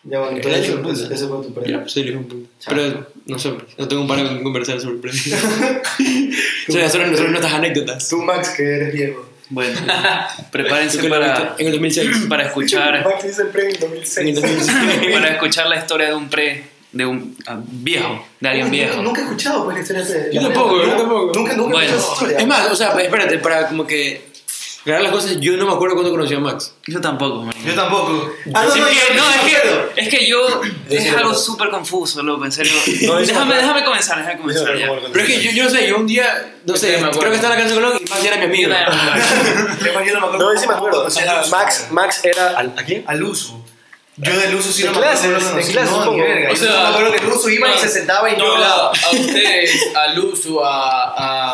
[0.03, 1.81] Ya, bueno, entonces ese, ese fue tu Ya, premio.
[1.81, 2.49] pues el hijo de puta.
[2.69, 5.21] Pero no sé, no tengo un par de conversar sobre el premio.
[6.69, 8.07] o sea, son son nuestras anécdotas.
[8.07, 9.25] Tú, Max, que eres viejo.
[9.49, 9.79] Bueno,
[10.37, 11.55] ¿Tú prepárense para?
[11.57, 12.25] En el 2006.
[12.29, 14.35] para escuchar Max el premio en el 2006.
[14.35, 15.13] 2006.
[15.13, 19.01] para escuchar la historia de un pre, de un ah, viejo, de alguien viejo.
[19.01, 21.31] Nunca he escuchado pues, la historia de Yo tampoco, yo tampoco.
[21.33, 21.79] Nunca, nunca Bueno.
[21.79, 22.37] he escuchado esa historia.
[22.39, 24.36] Es más, o sea, espérate, para como que
[24.87, 26.73] aclarar las cosas, yo no me acuerdo cuándo conocí a Max.
[26.87, 27.53] Yo tampoco, man.
[27.65, 28.31] Yo tampoco.
[28.53, 30.61] Ah, no, no, yo- no, es que, es que yo.
[30.89, 31.35] Es algo no.
[31.35, 32.71] súper confuso, loco, en serio.
[33.01, 34.89] No, déjame, déjame comenzar, déjame comenzar ya.
[35.11, 37.19] Pero es que yo, yo no sé, yo un día, no sé, Sí, me acuerdo.
[37.19, 38.71] creo que estaba en la de Colón y Max era mi amigo.
[38.73, 40.07] También.
[40.07, 40.37] Yo no me acuerdo.
[40.39, 41.05] No, yo sí me acuerdo.
[41.05, 42.57] O sea, Max, Max era.
[42.59, 43.03] ¿A quién?
[43.07, 43.61] Al uso.
[44.19, 46.11] Yo del uso sí En no me acuerdo, clases, no lo en conocí, clases, no,
[46.11, 46.49] ni verga.
[46.49, 48.87] O Yo sea, me acuerdo que el iba y se sentaba y no, yo hablaba.
[48.91, 51.03] a ustedes, a Luzu, a,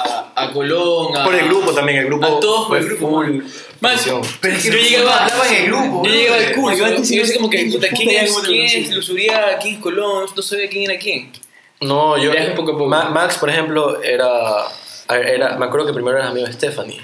[0.01, 2.25] a, a Colón, a, Por el grupo también, el grupo.
[2.25, 3.07] a todos por el grupo.
[3.09, 3.41] full
[3.81, 3.97] Man.
[4.39, 7.15] Pero es que yo no llegaba, hablaba en el grupo, yo llegaba al curso, Yo
[7.17, 10.25] yo sé como que, no puta, ¿quién es, quién es Luzuría, quién es Colón?
[10.33, 11.33] No sabía quién era quién.
[11.81, 12.31] No, yo.
[12.31, 12.85] Viajes poco a poco.
[12.87, 14.67] Ma- Max, por ejemplo, era,
[15.09, 15.57] era.
[15.57, 17.01] Me acuerdo que primero era amigo de Stephanie.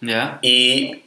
[0.00, 0.40] ¿Ya?
[0.42, 1.02] Y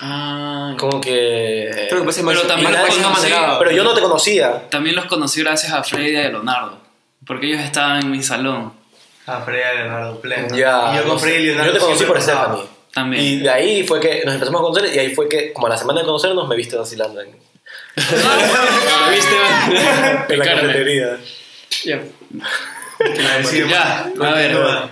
[0.00, 1.68] Ah, como que.
[1.90, 3.32] Creo que pasa Pero también más- lo más conocí.
[3.58, 4.68] Pero yo no te conocía.
[4.70, 6.78] También los conocí gracias a Freddy y a Leonardo.
[7.26, 8.72] Porque ellos estaban en mi salón.
[9.26, 10.56] Ah, Freddy y Leonardo Pleno.
[10.56, 10.92] Ya.
[10.94, 11.20] Y yo con.
[11.20, 12.20] Freddy y Leonardo Yo te conocí por.
[12.22, 12.62] Stephanie.
[12.92, 13.22] También.
[13.22, 15.70] Y de ahí fue que nos empezamos a conocer y ahí fue que, como a
[15.70, 17.28] la semana de conocernos, me viste vacilando en,
[17.96, 20.24] ¿Lo viste, man?
[20.28, 21.18] en la cafetería.
[21.84, 22.00] Ya.
[23.68, 24.52] Ya, a ver.
[24.54, 24.90] Continúa.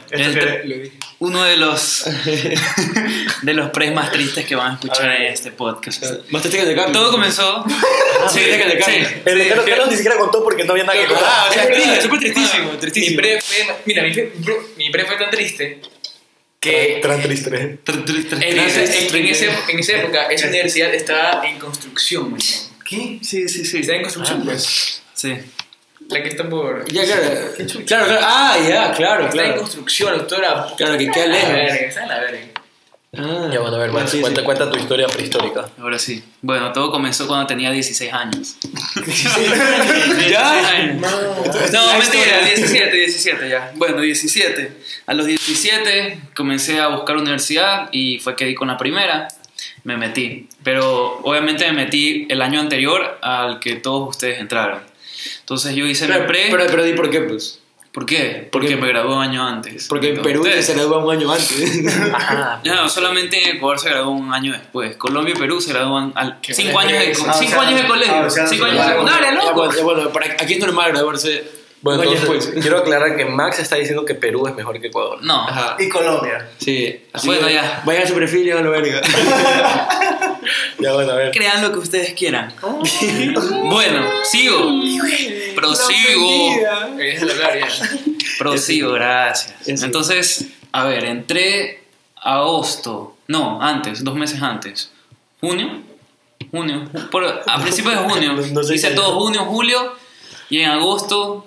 [1.21, 2.05] Uno de los
[3.43, 6.03] de los pres más tristes que van a escuchar en este podcast.
[6.31, 6.93] Más triste que el de Carlos.
[6.93, 7.65] Todo comenzó.
[8.33, 9.09] sí, que el de Carlos.
[9.25, 11.25] El de Carlos, Carlos ni siquiera contó porque no había nada que contar.
[11.29, 13.17] Ah, o sea, Es triste, súper tristísimo, Mi tristísimo.
[13.21, 14.33] pre fue, mira, mi pre,
[14.77, 15.81] mi pre fue tan triste
[16.61, 17.51] que Tan triste.
[17.51, 22.41] en, ese- en, en ese- en esa época esa universidad estaba en construcción, man.
[22.89, 23.19] ¿Qué?
[23.23, 23.79] Sí, sí, sí.
[23.79, 25.03] Estaba en construcción, pues.
[25.15, 25.35] Sí.
[26.09, 26.91] La que está por.
[26.91, 27.23] Ya, claro.
[27.87, 28.21] Claro, claro.
[28.23, 29.61] Ah, ya, claro, Está en claro.
[29.61, 30.67] construcción, esto era.
[30.77, 31.81] Claro, que queda lejos.
[31.81, 32.41] está en la verga.
[33.17, 33.49] Ah.
[33.51, 34.21] Ya, bueno, a ver, Max, Sí, sí.
[34.23, 35.69] cuenta, cuenta tu historia prehistórica.
[35.81, 36.23] Ahora sí.
[36.43, 38.57] Bueno, todo comenzó cuando tenía 16 años.
[40.31, 40.93] ¿Ya?
[41.73, 43.73] No, mentira, 17, 17 ya.
[43.77, 44.73] Bueno, 17.
[45.07, 49.29] A los 17 comencé a buscar universidad y fue que di con la primera.
[49.85, 50.49] Me metí.
[50.63, 54.81] Pero obviamente me metí el año anterior al que todos ustedes entraron.
[55.41, 56.47] Entonces yo hice Pero, mi pre.
[56.51, 57.61] pero, pero di por qué, pues.
[57.93, 58.49] ¿Por qué?
[58.53, 59.89] Porque me gradué un año antes.
[59.89, 60.67] Porque en de Perú ustedes.
[60.67, 61.85] se gradúa un año antes.
[62.15, 62.61] Ajá.
[62.65, 64.97] No, solamente en Ecuador se graduó un año después.
[64.97, 67.13] Colombia y Perú se gradúan al cinco años de.
[67.27, 69.69] Ah, o cinco años de colegio, ah, cinco años de secundaria, Ya, loco.
[69.83, 72.63] bueno, para, aquí es normal graduarse Bueno, entonces, después.
[72.63, 75.19] quiero aclarar que Max está diciendo que Perú es mejor que Ecuador.
[75.23, 75.77] No, Ajá.
[75.79, 76.49] Y Colombia.
[76.59, 77.01] Sí.
[77.13, 77.83] Así Bueno, que ya.
[77.87, 79.01] Vayan a su perfil y háganlo verga.
[80.81, 81.31] Ya, bueno, a ver.
[81.33, 82.53] crean lo que ustedes quieran.
[82.63, 84.71] Bueno, sigo.
[85.55, 86.55] Prosigo.
[88.39, 89.69] Prosigo, gracias.
[89.69, 91.83] Entonces, a ver, entré
[92.17, 93.17] agosto.
[93.27, 94.91] No, antes, dos meses antes.
[95.41, 95.83] ¿Junio?
[96.51, 96.89] Junio.
[97.11, 98.33] Por- a principios de junio.
[98.35, 99.93] No- no sé Hice qué- todo junio, julio.
[100.49, 101.47] Y en agosto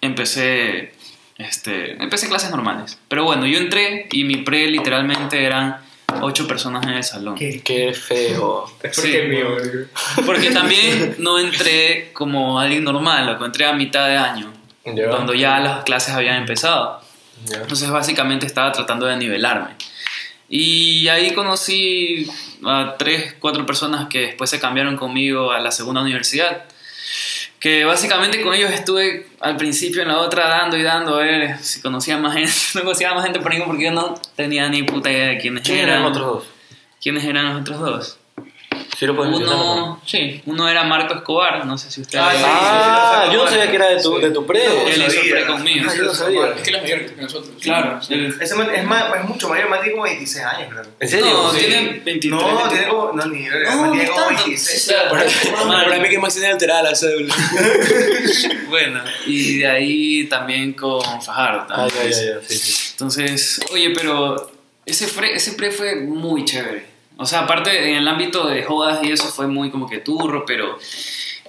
[0.00, 0.92] empecé.
[1.38, 2.98] Este, empecé clases normales.
[3.08, 5.76] Pero bueno, yo entré y mi pre literalmente eran
[6.22, 7.34] ocho personas en el salón.
[7.34, 7.60] ¿Qué?
[7.62, 8.64] Qué feo.
[8.82, 9.02] Es Sí.
[9.02, 9.56] porque es mío.
[10.24, 13.44] Porque también no entré como alguien normal, loco.
[13.44, 14.50] entré a mitad de año,
[14.86, 15.08] Ya.
[15.10, 17.02] cuando ya las clases habían empezado.
[17.44, 17.56] Ya.
[17.58, 19.72] Entonces básicamente estaba tratando de nivelarme.
[20.48, 22.30] Y ahí conocí
[22.64, 26.64] a tres, cuatro personas que después se cambiaron conmigo a la segunda universidad.
[27.60, 31.58] Que básicamente con ellos estuve al principio en la otra dando y dando a ver
[31.58, 32.52] si conocía más gente.
[32.74, 35.62] No conocía más gente por ningún porque yo no tenía ni puta idea de quiénes
[35.62, 35.88] ¿Quién eran.
[35.90, 36.44] eran los otros dos?
[37.00, 38.15] ¿Quiénes eran los otros dos?
[38.98, 39.34] Sí, lo puedes.
[39.34, 42.24] Uno, sí, uno era Marco Escobar, no sé si ustedes...
[42.26, 44.64] Ah, sí, Ah, sí, sí, yo no sabía que era de tu, de tu pre.
[44.64, 45.86] Él hizo pre conmigo.
[45.90, 46.46] Ah, yo no sabía.
[46.56, 47.50] Es que él es mayor que nosotros.
[47.60, 48.68] Claro, Ese es, más,
[49.18, 50.82] es mucho mayor, más tiene como 26 años, creo.
[50.98, 51.26] ¿En serio?
[51.30, 51.58] No, Sí.
[51.58, 52.30] tiene 23.
[52.42, 53.12] No, tiene como.
[53.12, 53.74] No, ni idea.
[53.76, 54.44] No, tiene no como tanto.
[54.44, 54.82] 26.
[54.82, 55.10] Sí, claro.
[55.10, 57.34] Para, para mí que Max tiene alterada la cédula.
[58.68, 61.66] Bueno, y de ahí también con Fajardo.
[61.70, 62.40] Ah, ya, ya, ya.
[62.46, 62.88] Sí, sí.
[62.92, 64.50] Entonces, oye, pero
[64.84, 66.95] ese pre, ese pre fue muy chévere.
[67.18, 70.44] O sea, aparte en el ámbito de jodas y eso fue muy como que turro,
[70.46, 70.78] pero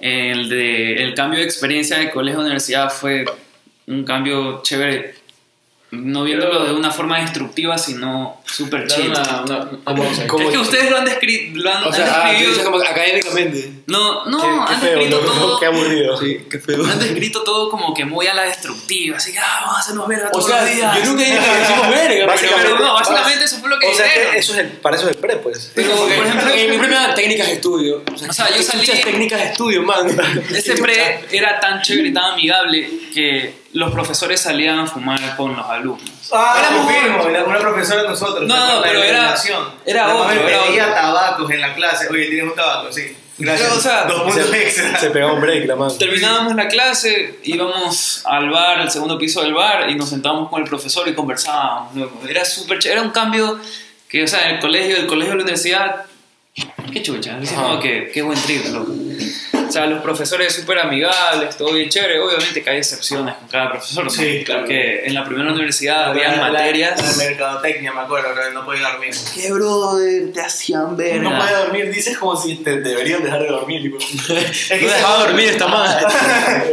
[0.00, 3.24] el, de, el cambio de experiencia de colegio a universidad fue
[3.86, 5.16] un cambio chévere.
[5.90, 9.14] No viéndolo de una forma destructiva, sino súper chido.
[9.84, 10.04] ¿Cómo?
[10.04, 11.58] Es que ustedes lo han descrito.
[11.58, 13.72] Lo han, O han sea, ah, como académicamente.
[13.88, 15.32] No, no, Qué, han qué feo, descrito ¿no?
[15.32, 15.58] todo.
[15.60, 16.16] Qué aburrido.
[16.20, 16.84] Sí, qué feo.
[16.84, 20.06] Han descrito todo como que muy a la destructiva, así que ah, vamos a hacernos
[20.06, 20.96] verga O todos sea, los días.
[20.98, 23.86] yo nunca dije que decimos verga, pero, Básicamente- pero no, básicamente eso fue lo que
[23.86, 25.72] O sea que eso es el, para eso es el pre, pues.
[25.74, 28.02] pero, por ejemplo, en mi primera técnicas de estudio.
[28.12, 30.06] O sea, yo salí- Muchas técnicas de estudio, man.
[30.54, 35.56] Ese pre era tan chévere y tan amigable que los profesores salían a fumar con
[35.56, 36.10] los alumnos.
[36.32, 38.46] Ah, muy- confirmo, era una profesora de nosotros.
[38.46, 38.82] No, ¿te acuerdas?
[38.84, 39.34] pero era-
[39.86, 40.94] era otro, me era pedía otro.
[40.94, 42.08] tabacos en la clase.
[42.10, 43.16] Oye, tienes un tabaco, sí.
[43.40, 43.70] Gracias.
[43.72, 44.98] O sea, Dos puntos Se, extra.
[44.98, 45.92] se pegaba un break, la mano.
[45.92, 50.60] Terminábamos la clase, íbamos al bar, al segundo piso del bar, y nos sentábamos con
[50.62, 51.92] el profesor y conversábamos.
[52.28, 53.60] Era súper chévere, era un cambio
[54.08, 56.04] que, o sea, el colegio, el colegio de la universidad,
[56.92, 57.38] qué chucha,
[57.80, 58.92] que qué buen trip, loco.
[59.68, 62.18] O sea, los profesores súper amigables, todo bien chévere.
[62.20, 64.04] Obviamente que hay excepciones con cada profesor.
[64.04, 64.10] ¿no?
[64.10, 64.60] Sí, claro.
[64.62, 67.18] Porque en la primera universidad había materias.
[67.18, 69.14] La, mercadotecnia, me acuerdo, que no podía dormir.
[69.34, 70.32] ¿Qué, brother?
[70.32, 71.20] Te hacían ver.
[71.22, 73.82] No puede dormir, dices como si te deberían dejar de dormir.
[73.82, 73.98] tipo.
[74.38, 76.06] Es No dejaba dormir esta madre.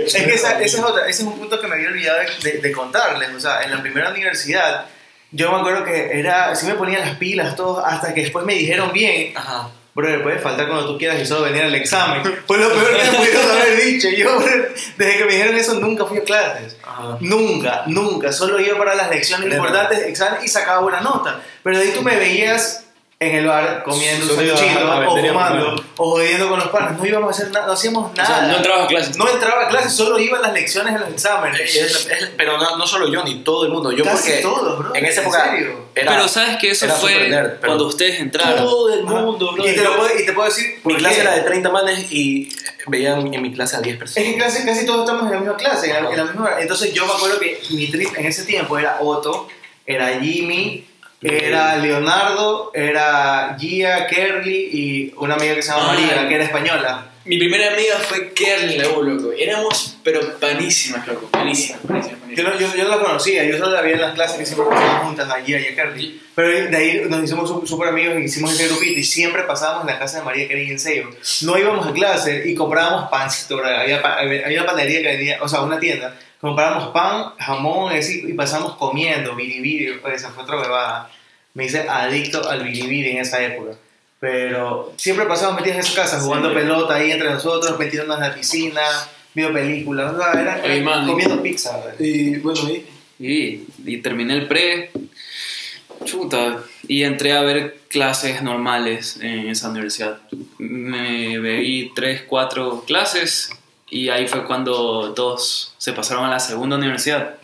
[0.06, 2.52] es que esa, esa es otra, ese es un punto que me había olvidado de,
[2.52, 3.30] de- de contarles.
[3.36, 4.86] O sea, en la primera universidad,
[5.32, 8.54] yo me acuerdo que era, sí me ponían las pilas, todo, hasta que después me
[8.56, 9.70] dijeron bien, Ajá.
[9.96, 12.22] Bro, puedes faltar cuando tú quieras y solo venir al examen.
[12.46, 14.10] Fue lo peor que me pudieron haber dicho.
[14.10, 14.66] Yo, bro,
[14.98, 16.76] desde que me dijeron eso, nunca fui a clases.
[16.84, 17.18] Ajá.
[17.22, 18.34] Nunca, nunca.
[18.34, 21.42] Solo iba para las lecciones importantes, examen y sacaba buena nota.
[21.64, 22.85] Pero de ahí tú me veías
[23.18, 26.98] en el bar comiendo un a- a o a fumando o jodiendo con los panas.
[26.98, 28.28] No íbamos a hacer nada, no hacíamos O nada.
[28.28, 29.18] sea, no entrabas a clases.
[29.18, 31.62] No entraba a clases, solo iba a las lecciones en los exámenes.
[31.62, 33.94] Es- es- pero no, no solo yo, ni todo el mundo.
[33.94, 34.94] Yo Casi porque todos, bro.
[34.96, 35.86] en esa ¿En época serio?
[35.96, 38.58] era- pero sabes que eso fue nerd, cuando ustedes entraron.
[38.58, 39.66] todo el mundo, bro.
[39.66, 41.22] y, te lo puedo, y te puedo decir, Mi ¿por clase qué?
[41.22, 42.50] era de 30 manes y
[42.88, 44.24] veían en mi clase a 10 Es personas.
[44.26, 46.44] que en clase casi todos estamos en la misma clase, en la, en la misma
[46.48, 46.62] hora.
[46.62, 49.48] Entonces yo me acuerdo que mi trip en ese tiempo era Otto,
[49.86, 50.86] era Jimmy,
[51.26, 55.88] era Leonardo, era Gia, Kerly y una amiga que se llama.
[55.88, 57.12] María, que era española.
[57.26, 59.32] Mi primera amiga fue Kerly la U, loco.
[59.36, 61.28] Éramos, pero panísimas, loco.
[61.32, 64.14] Panísimas, panísimas, Yo no, yo, yo no la conocía, yo solo la vi en las
[64.14, 66.22] clases que siempre pasábamos juntas a Gia y a Kerly.
[66.36, 69.94] Pero de ahí nos hicimos súper amigos y hicimos ese grupito y siempre pasábamos en
[69.96, 71.10] la casa de María Kerly en Seibo.
[71.42, 75.62] No íbamos a clase y comprábamos pancito, había, había una panadería que vendía, o sea,
[75.62, 76.16] una tienda.
[76.40, 81.10] Comprábamos pan, jamón y pasamos comiendo, biribiri, pues, esa fue otra bebada.
[81.56, 83.72] Me hice adicto al biribiri en esa época.
[84.20, 88.36] Pero siempre pasamos metidos en esa casa, jugando pelota ahí entre nosotros, metiéndonos en la
[88.36, 88.82] piscina,
[89.34, 91.08] viendo películas, o sea, era, era man.
[91.08, 91.78] comiendo pizza.
[91.78, 91.94] bro.
[92.06, 92.86] Y bueno, y
[93.20, 94.92] Y, y terminé el pre.
[96.04, 96.62] Chuta.
[96.88, 100.20] Y entré a ver clases normales en esa universidad.
[100.58, 103.50] Me veí tres, cuatro clases
[103.90, 107.36] y ahí fue cuando todos se pasaron a la segunda universidad.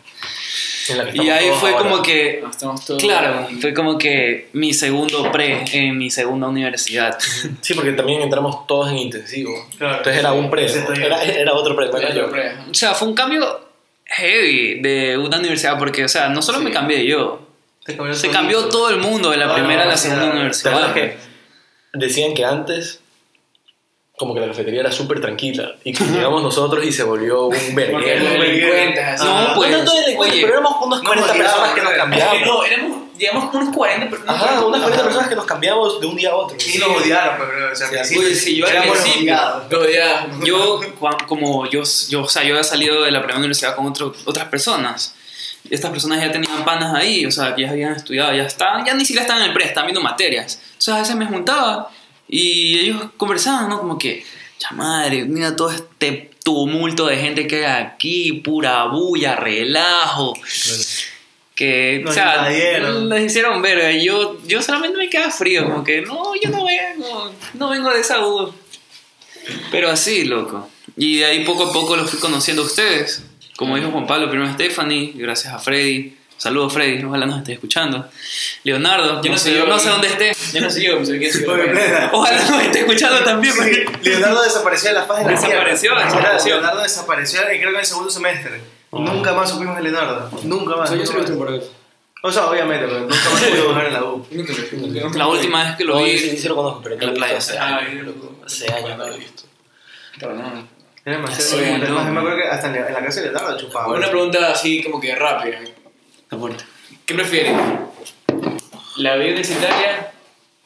[1.14, 1.82] Y ahí fue ahora.
[1.90, 7.18] como que, No, claro, fue como que mi segundo pre en mi segunda universidad.
[7.60, 9.52] Sí, porque también entramos todos en intensivo.
[9.78, 9.98] Claro.
[9.98, 10.66] Entonces era un pre.
[10.66, 10.92] ¿no?
[10.94, 11.88] Era, era otro pre.
[11.90, 12.30] bueno, Era yo.
[12.30, 12.52] pre.
[12.70, 13.68] O sea, fue un cambio
[14.06, 17.46] heavy de una universidad porque, o sea, no solo me cambié yo,
[17.86, 20.24] Se cambió, se cambió todo el mundo de la Ah, primera a la sí, segunda
[20.26, 20.94] ¿Te ¿Te universidad.
[20.94, 21.16] que
[21.94, 23.00] decían que antes
[24.22, 27.74] como que la cafetería era súper tranquila y que llegamos nosotros y se volvió un
[27.74, 28.24] verguero?
[28.24, 31.80] No, Ah, pues, no, no delincuentes, oye, pero éramos unas no 40 nos personas que
[31.82, 32.40] nos cambiamos.
[32.46, 34.34] No, éramos, llegamos unos 40 personas.
[34.42, 36.56] Ajá, unas 40 personas que nos cambiamos de un día a otro.
[36.74, 37.72] Y nos odiaron, pues, bro.
[37.72, 39.20] O sea, Sí, Oye, sí, yo al principio.
[39.34, 39.62] odiados.
[39.70, 40.26] Lo odiaba.
[40.44, 40.80] Yo,
[41.26, 44.46] como yo, yo, o sea, yo había salido de la primera universidad con otro- otras
[44.46, 45.14] personas.
[45.70, 48.94] Estas personas ya tenían panas ahí, o sea, que ya habían estudiado, ya estaban, ya
[48.94, 50.60] ni siquiera estaban en el pre, estaban viendo materias.
[50.76, 51.88] O sea, a veces me juntaba
[52.28, 53.78] y ellos conversaban, ¿no?
[53.78, 54.24] Como que,
[54.58, 60.34] ya madre, mira todo este tumulto de gente que hay aquí, pura bulla, relajo.
[61.54, 62.48] Que, Nos o sea,
[62.90, 63.96] nos hicieron ver.
[63.96, 67.90] y Yo, yo solamente me quedaba frío, como que, no, yo no vengo, no vengo
[67.90, 68.52] de esa U.
[69.70, 70.68] Pero así, loco.
[70.96, 73.24] Y de ahí poco a poco los fui conociendo a ustedes.
[73.56, 76.16] Como dijo Juan Pablo, primero Stephanie, gracias a Freddy.
[76.36, 78.08] Saludos Freddy, ojalá nos esté escuchando.
[78.64, 80.32] Leonardo, Yo no, no sé, sé, yo- no sé dónde esté.
[80.52, 80.98] Ya no sé yo.
[80.98, 82.10] Oye, plena.
[82.12, 83.54] Ojalá nos esté escuchando también.
[83.56, 86.04] porque- Leonardo desapareció de la faz de la Desapareció, tierra.
[86.06, 86.54] desapareció.
[86.56, 88.60] Leonardo desapareció, eh, creo que en el segundo semestre.
[88.90, 90.30] Nunca más supimos de Leonardo.
[90.42, 90.90] Nunca más.
[90.90, 91.30] O sea, yo nunca sí lo más.
[91.30, 91.62] estoy por ahí.
[92.24, 94.26] O sea, obviamente, pero nunca más pude bajar en la U.
[95.14, 97.12] La última vez que lo No, vi sí, sí lo conozco, pero en la no
[97.14, 97.38] playa.
[97.38, 98.14] hace Ah, años.
[98.46, 99.42] Hace años no lo he visto.
[101.04, 101.84] Era demasiado no.
[101.84, 103.88] Además, me acuerdo que hasta en la en la casa de Leonardo chupaba.
[103.88, 105.58] Una pregunta así como que rápida.
[106.32, 106.64] Está fuerte.
[107.04, 107.54] ¿Qué prefieren?
[108.96, 110.12] ¿La vida universitaria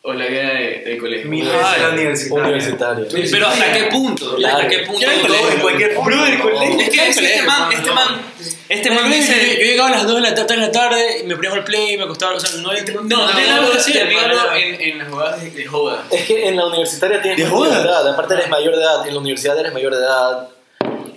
[0.03, 1.29] o la vida de, del colegio?
[1.29, 1.89] Mi Ah, vida ya.
[1.89, 2.45] universitaria.
[2.45, 3.07] Universitario.
[3.11, 4.57] Pero hasta qué punto, Claro.
[4.59, 5.03] hasta qué punto.
[5.11, 5.51] En Todo- colegio.
[5.51, 6.11] En cualquier punto.
[6.11, 6.81] Bro, del colegio.
[6.81, 8.21] Es que este man, este man,
[8.69, 9.35] este man yo, dice.
[9.57, 11.95] llegaba a las 2 de la tarde, de la tarde y me ponía el play
[11.95, 12.35] y me acostaba.
[12.37, 12.83] O sea, no hay.
[12.85, 13.73] No, no, no, nada no,
[14.19, 14.55] hermano.
[14.55, 16.05] en, en las jugadas de, de joda.
[16.13, 17.77] Es que en la universitaria tienes ¿De joda?
[17.81, 18.09] de edad.
[18.09, 19.05] Aparte eres mayor de edad.
[19.09, 20.49] En la universidad eres mayor de edad.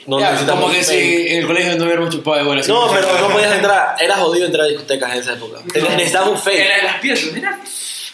[0.09, 2.61] No Ya, necesitas como que si en el colegio no hubiéramos chupado de bola.
[2.67, 3.95] No, pero no podías entrar.
[3.99, 5.59] Era jodido entrar a discotecas en esa época.
[5.73, 6.57] Necesitabas un En fake.
[6.77, 7.59] de las piezas, mira.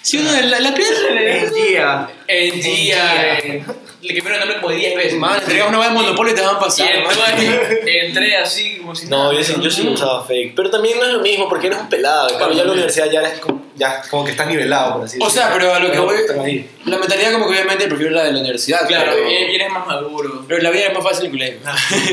[0.01, 1.21] Si uno, la, la piedra.
[1.21, 2.09] En Gia.
[2.27, 3.65] En día.
[4.05, 5.13] Le cambiaron el nombre como 10 veces.
[5.19, 7.03] Man, entregabas una vez en Monopoly y te van a Y pasar.
[7.03, 7.13] man.
[7.39, 9.33] entré, entré así como si No, nada.
[9.35, 10.53] yo sí, yo sí usaba fake.
[10.55, 12.29] Pero también no es lo mismo porque eres un pelado.
[12.29, 15.05] En cambio, ya en la universidad ya eres como, ya como que estás nivelado, por
[15.05, 16.15] así O sea, pero a lo que voy.
[16.43, 16.69] ahí.
[16.85, 18.87] La mentalidad, como que obviamente prefiero la de la universidad.
[18.87, 20.45] Claro, pero, y eres más maduro.
[20.47, 21.71] pero la vida es más fácil en el colegio.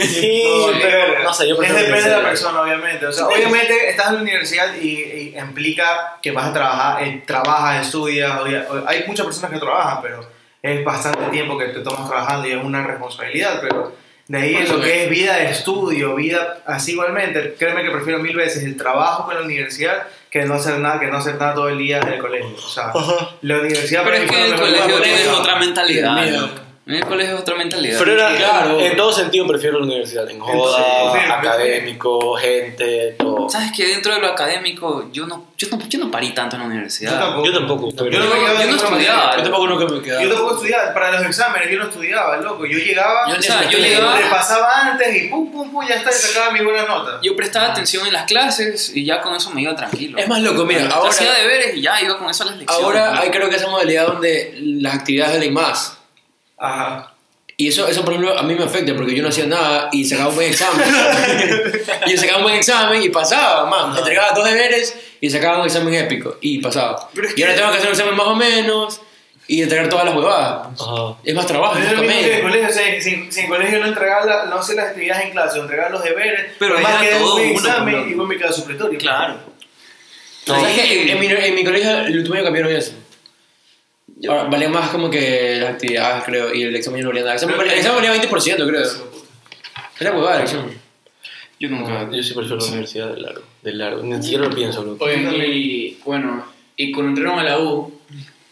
[0.08, 3.06] Sí, No, pero no sé, yo Es prefiero depende de la persona, obviamente.
[3.06, 7.22] O sea, obviamente estás en la universidad y, y implica que vas a trabajar, eh,
[7.26, 8.32] trabajas, estudias.
[8.86, 10.26] hay muchas personas que trabajan, pero
[10.62, 13.92] es bastante tiempo que te tomas trabajando y es una responsabilidad, pero
[14.28, 18.20] de ahí en lo que es vida de estudio, vida así igualmente, créeme que prefiero
[18.20, 21.54] mil veces el trabajo con la universidad que no hacer nada, que no hacer nada
[21.54, 22.54] todo el día en el colegio.
[22.56, 22.92] O sea,
[23.42, 26.50] la universidad Pero es que el colegio tienes otra mentalidad.
[26.84, 27.96] En el colegio es otra mentalidad.
[27.96, 28.80] Pero era, Claro.
[28.80, 30.28] en todo sentido prefiero la universidad.
[30.28, 33.48] En joda, Entonces, académico, gente, todo.
[33.48, 36.62] Sabes que dentro de lo académico yo no, yo no, yo no parí tanto en
[36.62, 37.12] la universidad.
[37.12, 37.46] Yo tampoco.
[37.46, 38.10] Yo tampoco.
[38.10, 39.36] Yo no, me quedaba Yo en no estudiaba.
[39.36, 40.22] Yo tampoco nunca me quedaba.
[40.24, 42.66] Yo tampoco estudiaba, para los exámenes yo no estudiaba, loco.
[42.66, 45.94] Yo llegaba, Yo O sea, yo Yo llegaba, repasaba antes y pum, pum, pum, ya
[45.94, 47.20] está, y sacaba mis buenas notas.
[47.22, 50.18] yo prestaba atención en las clases y ya con eso me iba tranquilo.
[50.18, 52.84] Es más loco, mira, ahora, Hacía deberes y ya iba con eso a las lecciones.
[52.84, 53.20] ahora ¿no?
[53.20, 55.98] hay creo que esa modalidad donde las actividades valen más.
[56.62, 57.08] Ajá.
[57.56, 60.04] Y eso, eso, por ejemplo, a mí me afecta porque yo no hacía nada y
[60.04, 60.84] sacaba un buen examen.
[62.06, 63.96] y yo sacaba un buen examen y pasaba, man.
[63.96, 67.08] Entregaba dos deberes y sacaba un examen épico y pasaba.
[67.14, 69.00] Pero es y ahora que- tengo que hacer un examen más o menos
[69.46, 70.68] y entregar todas las huevadas.
[70.80, 71.16] Ajá.
[71.22, 73.48] Es más trabajo, Pero es lo mismo que el colegio, o sea, si, si en
[73.48, 76.78] colegio no entregaba la- no hacer las actividades en clase, o entregar los deberes, Pero
[76.80, 78.06] más que todo un uno, examen uno.
[78.08, 78.98] y vos me quedas supletorio.
[78.98, 79.36] Claro.
[80.46, 81.02] ¿Sabes qué?
[81.02, 82.92] En, en mi, en mi colegio, el último año cambiaron eso.
[84.28, 87.34] Ahora, valía más como que las actividades, creo, y el examen no valía nada.
[87.34, 88.86] El examen, el examen valía 20%, creo.
[89.98, 90.78] Era huevada el examen.
[91.58, 92.10] Yo nunca.
[92.10, 93.42] Yo sí prefiero la universidad de largo.
[93.62, 94.02] De largo.
[94.02, 95.04] Ni siquiera lo pienso, loco.
[95.04, 96.44] Oye, y bueno,
[96.76, 97.92] y cuando entraron a la U,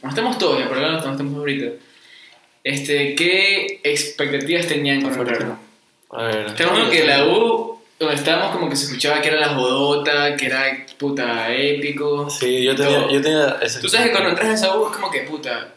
[0.02, 1.72] no estamos todos, ya, pero ahora no estamos ahorita.
[2.62, 5.58] Este, ¿qué expectativas tenían cuando entraron?
[6.10, 6.46] A ver.
[6.46, 7.69] Estamos hablando que la U,
[8.01, 10.62] donde estábamos, como que se escuchaba que era la jodota, que era
[10.98, 12.28] puta épico.
[12.30, 13.11] Sí, yo tenía, Todo.
[13.11, 15.68] yo tenía ese Tú sabes que cuando entras a esa U es como que puta,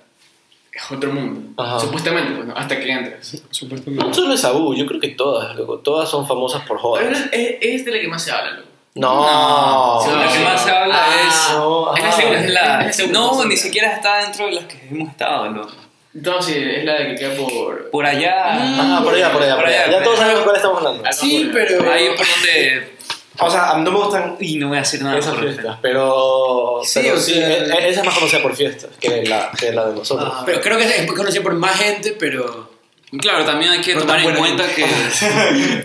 [0.71, 1.61] es otro mundo.
[1.61, 1.79] Ajá.
[1.81, 2.55] Supuestamente, pues, ¿no?
[2.55, 3.41] hasta que entras.
[3.87, 5.79] No solo esa U, yo creo que todas, loco.
[5.79, 7.19] Todas son famosas por Pero jodas.
[7.19, 8.69] es, es, es de la que más se habla, loco.
[8.95, 9.99] No.
[10.03, 11.53] Sí, La que más se habla Ah, es.
[11.57, 14.51] no, es la segunda, es la- es la segunda no, ni siquiera está dentro de
[14.53, 15.73] las que hemos estado, loco.
[16.15, 17.89] Entonces, es la de que queda por.
[17.89, 18.33] Por allá.
[18.45, 19.89] Ah, por allá, por allá, por allá.
[19.89, 21.03] Ya todos saben de cuál estamos hablando.
[21.11, 21.91] Sí, pero.
[21.91, 22.93] Ahí por donde.
[23.39, 26.81] O sea, no me gustan Y no voy a decir nada esas por fiestas, pero,
[26.83, 29.49] Sí, pero o sí, sea- e- e- esa es más conocida por fiestas que la,
[29.59, 30.31] que la de nosotros.
[30.31, 30.43] Ah.
[30.45, 32.71] Pero creo que es conocido por más gente, pero.
[33.19, 34.85] Claro, también hay que No tomar en cuenta que,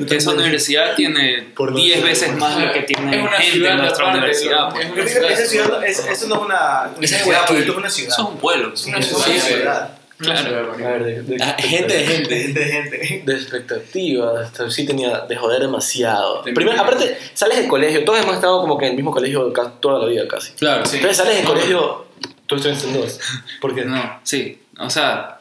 [0.07, 3.31] que esa universidad tiene Por no 10 ser- veces más lo que tiene Es una
[3.33, 4.69] gente ciudad en nuestra universidad.
[4.71, 4.87] pues.
[5.07, 8.13] Es esa ciudad, no- es- eso no es una es universidad, esto es una ciudad.
[8.13, 8.75] Eso es un pueblo.
[8.75, 9.27] Es una ciudad.
[9.27, 9.41] una sí.
[9.41, 9.98] ciudad.
[10.19, 10.73] Claro.
[10.73, 12.35] A ver, de, de- Ah, gente de gente.
[12.35, 13.33] De gente, de gente.
[13.33, 16.43] de expectativas, sí tenía de joder demasiado.
[16.43, 19.53] De Primero, aparte, sales del colegio, todos hemos estado como que en el mismo colegio
[19.81, 20.53] toda la vida casi.
[20.55, 20.85] Claro.
[20.87, 20.97] Sí.
[20.97, 22.07] Entonces sales del colegio,
[22.47, 23.21] tú estás en dos.
[23.61, 23.85] ¿Por qué?
[23.85, 24.61] No, sí.
[24.81, 25.39] O sea,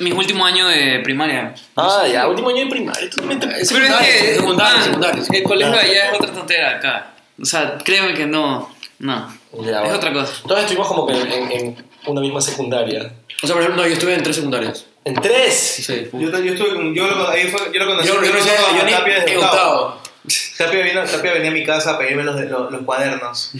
[0.00, 1.54] mis últimos años de primaria.
[1.76, 3.46] Ah, ya, último año de primaria, totalmente.
[3.60, 4.34] Es Pero es que.
[4.36, 5.22] secundario, man, secundario.
[5.32, 5.80] El colegio Ah.
[5.82, 7.12] allá es otra tontera acá.
[7.40, 8.74] O sea, créeme que no.
[8.98, 9.28] No.
[9.62, 9.96] Ya, es bueno.
[9.96, 10.32] otra cosa.
[10.46, 13.12] Todos estuvimos como que en, en- en una misma secundaria.
[13.42, 14.86] O sea, por ejemplo, no, yo estuve en tres secundarias.
[15.04, 15.54] En tres.
[15.86, 16.08] Sí.
[16.12, 18.32] Yo, yo estuve con, yo lo, ahí fue, yo lo conocí, Yo, yo, yo, yo,
[18.32, 20.02] lo yo, conocí a ni- Tapia desde en octavo.
[20.58, 23.52] Tapia, vino, Tapia venía a mi casa a pedirme los, de- los, los cuadernos.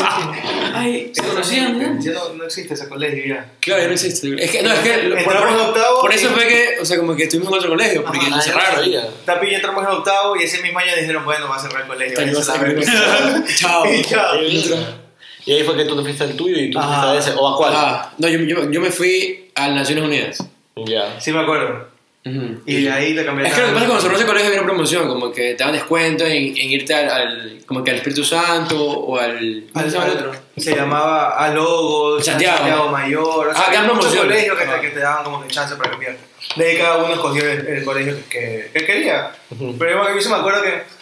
[0.74, 1.78] Ay, ¿se conocían?
[1.78, 2.02] no?
[2.02, 3.50] Ya no, no existe ese colegio ya.
[3.60, 4.34] Claro, ya no existe.
[4.42, 4.90] Es que, no, es que.
[5.08, 7.58] Por, Entramos en octavo por eso y- fue que, o sea, como que estuvimos en
[7.58, 8.74] otro colegio, porque Ajá, no cerraron.
[8.76, 9.08] sabía.
[9.26, 11.82] Tapia y yo entramos en octavo y ese mismo año dijeron, bueno, va a cerrar
[11.82, 12.18] el colegio.
[12.26, 13.44] No.
[13.56, 13.84] Chao.
[14.08, 15.05] Chao.
[15.46, 17.12] Y ahí fue que tú te fuiste al tuyo y tú te fuiste Ah.
[17.12, 17.32] a ese.
[17.36, 17.72] ¿O a cuál?
[17.74, 20.38] Ah, no, yo, yo, yo me fui a las Naciones Unidas.
[20.76, 21.18] Ya.
[21.20, 21.88] Sí me acuerdo.
[22.26, 22.60] Ujú.
[22.66, 24.26] Y de ahí te cambié Es que lo que pasa es que cuando cerró ese
[24.26, 27.84] colegio había una promoción, como que te daban descuento en, en irte al, al- como
[27.84, 29.62] que al Espíritu Santo o al...
[29.72, 30.32] ¿Cómo se llama el otro?
[30.56, 32.88] Se llamaba A Logos, Santiago.
[32.90, 33.46] Mayor.
[33.48, 34.26] O sea, Ah, había dan muchos promoción.
[34.26, 34.74] colegios que, Ajá.
[34.74, 36.16] te, que te daban como que chance para cambiar.
[36.56, 39.30] De ahí cada uno escogió el, el colegio que, que quería.
[39.78, 40.95] Pero yo, yo me acuerdo que.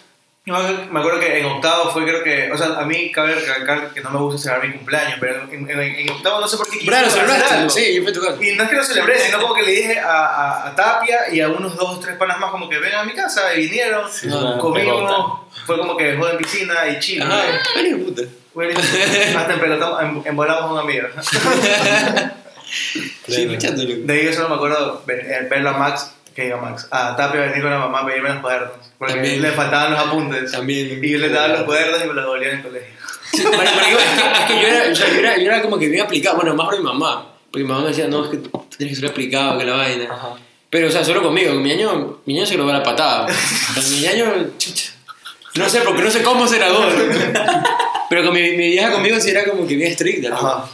[0.45, 0.53] Yo
[0.91, 2.51] me acuerdo que en octavo fue, creo que.
[2.51, 5.69] O sea, a mí cabe recalcar que no me gusta celebrar mi cumpleaños, pero en,
[5.69, 8.21] en, en octavo no sé por qué quise Claro, celebraste, sí, yo fui a tu
[8.21, 8.37] casa.
[8.43, 11.33] Y no es que lo celebré, sino como que le dije a, a, a Tapia
[11.33, 13.67] y a unos dos o tres panas más como que vengan a mi casa y
[13.67, 14.27] vinieron, Sí,
[14.59, 17.21] comimos, fue como que joder en piscina y chill.
[17.23, 17.43] Ajá,
[18.05, 18.21] puta.
[19.35, 21.07] Hasta empelotamos, em- embolamos a un amigo.
[23.27, 23.95] Sí, escuchándolo.
[24.05, 27.15] De ahí yo solo me acuerdo ver, eh, verlo a Max, que diga Max, a
[27.15, 29.41] Tapia venir con la mamá a pedirme los cuadernos, porque También.
[29.41, 30.51] le faltaban los apuntes.
[30.51, 30.99] También.
[31.01, 32.95] Y yo le daba los cuadernos y me los devolvía en el colegio.
[33.33, 35.77] Marico, marico, es, que, es que yo era, o sea, yo, era, yo era como
[35.77, 37.31] que bien aplicado, bueno, más por mi mamá.
[37.49, 39.77] Porque mi mamá me decía, no, es que tú tienes que ser aplicado, que la
[39.77, 40.13] vaina.
[40.13, 40.35] Ajá.
[40.69, 42.83] Pero, o sea, solo conmigo, con mi año, mi año se lo va a la
[42.83, 43.27] patada.
[43.91, 44.25] Mi año,
[44.57, 44.91] chucha.
[45.55, 46.91] No sé, porque no sé cómo ser ador.
[48.09, 50.29] Pero con mi, mi vieja conmigo sí era como que bien estricta.
[50.29, 50.35] ¿no?
[50.35, 50.69] Ajá.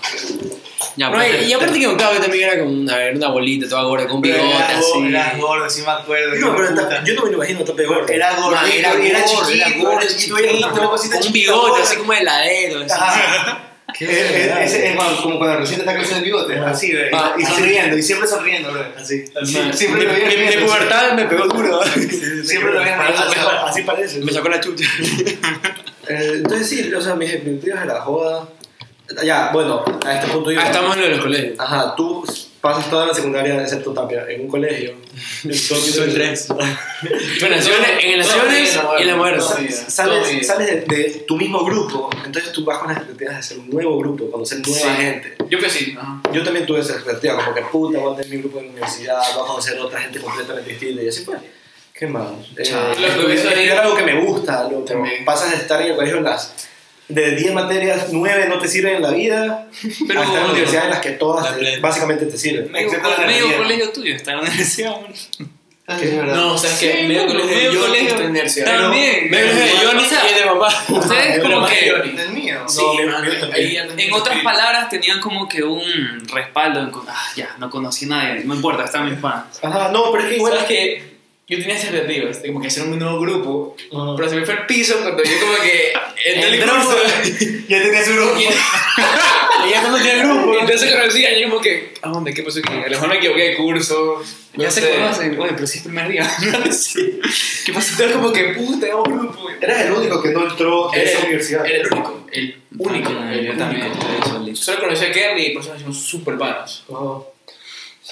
[0.98, 3.68] Ya, No, pues, y, aparte que en octavo yo también era como una, una bolita
[3.70, 4.92] toda gorda, con un bigote era, así.
[4.94, 6.36] gordo, era gordo, sí me acuerdo.
[6.36, 7.60] No, pero ta- yo no me lo imagino.
[8.10, 11.34] Era gordo, era, era era gordo, chiquito, era gordo, era chiquito, era chiquito, con un
[11.34, 12.82] bigote así como heladero.
[14.00, 16.58] Eh, eh, es como cuando recién te está creciendo el bigote.
[16.60, 17.50] Así, ve, Ah, y ah.
[17.50, 18.86] sonriendo, y siempre sonriendo, bro.
[18.98, 19.24] Así.
[19.74, 21.82] Siempre lo mi- pubertad me pegó duro.
[22.44, 23.00] Siempre lo veía.
[23.00, 24.20] Así, así parece.
[24.22, 24.86] Me sacó la chucha.
[26.08, 28.48] Eh, entonces sí, o sea, mis expectativas era joda.
[29.24, 30.60] Ya, bueno, a este punto yo...
[30.60, 31.60] Ah, estamos en lo de los colegios.
[31.60, 32.24] Ajá, tú
[32.62, 34.94] pasas toda la secundaria, excepto Tapia, en un colegio.
[35.54, 36.48] Son tres.
[36.48, 39.44] Bueno, en las naciones y en la muerte.
[39.58, 39.92] Sí.
[39.92, 43.60] Sales, sales de, de tu mismo grupo, entonces tú vas con las expectativas de ser
[43.60, 45.02] un nuevo grupo, conocer nueva Sí.
[45.02, 45.36] gente.
[45.50, 45.96] Yo que sí.
[46.00, 46.22] Ajá.
[46.32, 49.20] Yo también tuve esa expectativa, como que puta, voy a tener mi grupo de universidad,
[49.36, 51.38] voy a conocer otra gente completamente distinta, y así fue.
[51.94, 52.32] ¿Qué más?
[52.58, 52.64] Eh,
[53.34, 54.86] estudiar algo que me gusta, loco.
[55.26, 56.54] Pasas de estar en el colegio en las.
[57.14, 59.68] De 10 materias, 9 no te sirven en la vida,
[60.08, 61.82] Pero- a estar en universidades en las que todas La te- plena.
[61.82, 62.72] básicamente te sirven.
[62.72, 63.58] Medio, Excepto la medio energía.
[63.58, 65.14] colegio tuyo está en la universidad, man.
[66.02, 66.36] Es verdad.
[66.36, 68.78] No, o sea, es que Sí, medio no, colegio medio yo colegio está en universidad.
[68.80, 69.30] también.
[69.30, 70.68] Me de Johnny O sea, y de mamá.
[70.88, 71.90] Ustedes Pero como más que...
[71.92, 72.12] Johnny.
[72.12, 72.56] Del mío.
[72.70, 75.82] Sí, No, no En otras palabras tenían como que un
[76.34, 76.92] respaldo en...
[77.10, 79.60] Ah, ya, no conocí a nadie, no importa, están mis fans.
[79.62, 81.11] Ajá, no, pero es que igual ¿Sabes que
[81.52, 84.14] Yo tenía expectativas de como que hacer un nuevo grupo, Ajá.
[84.16, 85.92] pero se me fue el piso cuando yo como que
[86.26, 86.98] entré al Entró, curso.
[87.68, 88.40] Ya tenía su grupo.
[88.40, 88.44] Y,
[89.72, 90.54] ya no tiene grupo.
[90.56, 92.34] y entonces conocí y yo como que, ¿a dónde?
[92.34, 92.74] ¿Qué pasó aquí?
[92.74, 94.24] A lo mejor me equivoqué de curso.
[94.56, 94.90] no Ya se sé.
[94.92, 96.30] conocen, oye, pero si es el primer día.
[96.72, 97.20] Sí.
[97.66, 97.92] ¿Qué pasó?
[97.92, 99.50] Entonces como que, puta, era un grupo.
[99.60, 101.66] Eras el único que no entró Era esa el, universidad.
[101.66, 103.12] era el único, el único.
[103.20, 104.40] Ah, el yo también, único.
[104.46, 104.66] listo.
[104.72, 106.84] Solo conocí a Kerry y por eso nos hicimos súper panos.
[106.90, 107.31] Ajá.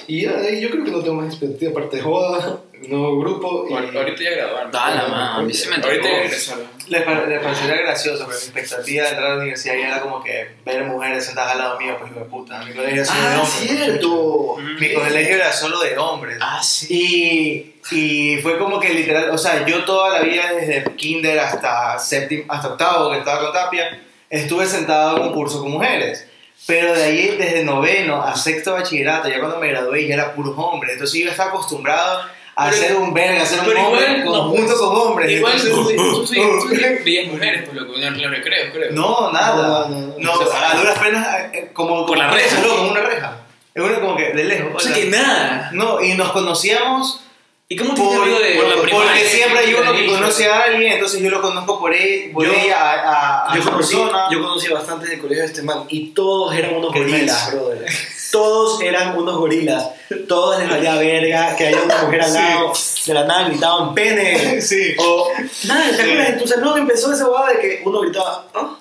[0.08, 3.20] Y ya, de ahí yo creo que no tengo más expectativa, aparte de joda, nuevo
[3.20, 3.74] grupo y...
[3.74, 4.72] Ahorita ya graduaron.
[4.72, 5.76] Dale, man, a mí se me.
[5.76, 6.64] Ahorita ya regresaron.
[6.88, 10.02] Les, pa- les parecería gracioso, pero mi expectativa de entrar a la universidad ya era
[10.02, 12.64] como que ver mujeres sentadas al lado mío, pues hijo de puta.
[12.64, 13.68] Mi colegio era solo de ¡Ah, hombres.
[13.68, 14.56] cierto!
[14.80, 16.38] Mi colegio era solo de hombres.
[16.42, 17.74] Ah, sí.
[17.92, 22.00] Y, y fue como que literal, o sea, yo toda la vida desde kinder hasta
[22.00, 26.28] séptimo, hasta octavo, que estaba con Tapia, estuve sentado en un curso con mujeres.
[26.68, 30.54] Pero de ahí, desde noveno a sexto bachillerato, ya cuando me gradué, ya era puros
[30.58, 30.94] hombres.
[30.94, 32.22] Entonces yo estaba acostumbrado
[32.56, 35.32] a Pero- ser un verga, a ser un hombre igual, no, conjunto con hombres.
[35.32, 38.70] Igual tú, Entonces- tú, sí- tú sí veías mujeres por lo que en los recreos,
[38.74, 38.92] creo.
[38.92, 39.88] No, nada.
[39.88, 40.14] No, no, no.
[40.20, 42.62] No, a duras penas, eh, como, Por la reja.
[42.62, 43.38] Solo como una reja.
[43.74, 44.72] Es una como que de lejos.
[44.76, 45.70] O sea que nada.
[45.74, 47.22] No, y nos conocíamos
[47.72, 49.30] ¿Y cómo te por, de por- la porque primaria?
[49.30, 52.52] siempre hay uno que conoce a alguien, entonces yo lo conozco por, él, por Yo-
[52.52, 52.94] ella, a,
[53.46, 54.26] a, a Yo conocí, persona.
[54.32, 57.86] yo conocí bastante del colegio de este man y todos eran unos gorilas, brother.
[58.32, 59.88] Todos eran unos gorilas.
[60.28, 62.74] Todos les valía verga que haya una mujer al lado.
[63.06, 64.62] De la nada gritaban pene.
[64.62, 64.96] Sí.
[64.98, 65.32] O
[65.66, 66.30] nada, ¿te acuerdas?
[66.30, 68.78] En tu salón empezó esa boda de que uno gritaba ¿ah?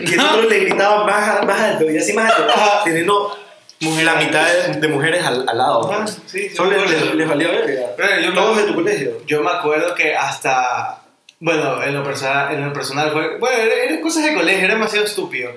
[0.00, 2.52] y el otro le gritaba más, más alto y así más alto.
[2.84, 3.36] Teniendo
[3.80, 5.80] la mitad de, de mujeres al, al lado.
[5.88, 6.18] Pues.
[6.26, 8.34] sí, sí, les, les- les valía verga.
[8.34, 9.22] Todos de tu colegio.
[9.26, 11.00] Yo me acuerdo que hasta,
[11.40, 14.74] bueno, en lo personal, en lo personal fue, bueno, era- eran cosas de colegio, era
[14.74, 15.50] demasiado estúpido.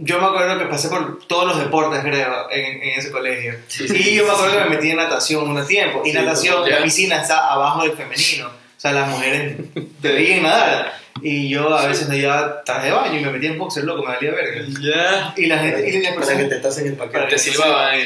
[0.00, 3.54] Yo me acuerdo que pasé por todos los deportes, creo, en, en ese colegio.
[3.80, 6.02] y yo me acuerdo que me metí en natación un tiempo.
[6.04, 8.46] Y Sí, natación, la piscina está abajo del femenino.
[8.46, 9.56] O sea, las mujeres
[10.00, 10.94] debían nadar.
[11.22, 14.02] Y yo a veces me llevaba traje de baño y me metía en boxer, loco,
[14.02, 14.64] me valía verga.
[14.80, 15.34] Ya.
[15.36, 16.48] Y la gente, y las Para que personas...
[16.48, 17.18] te tasen el paquete.
[17.18, 17.98] para te que- silbaban.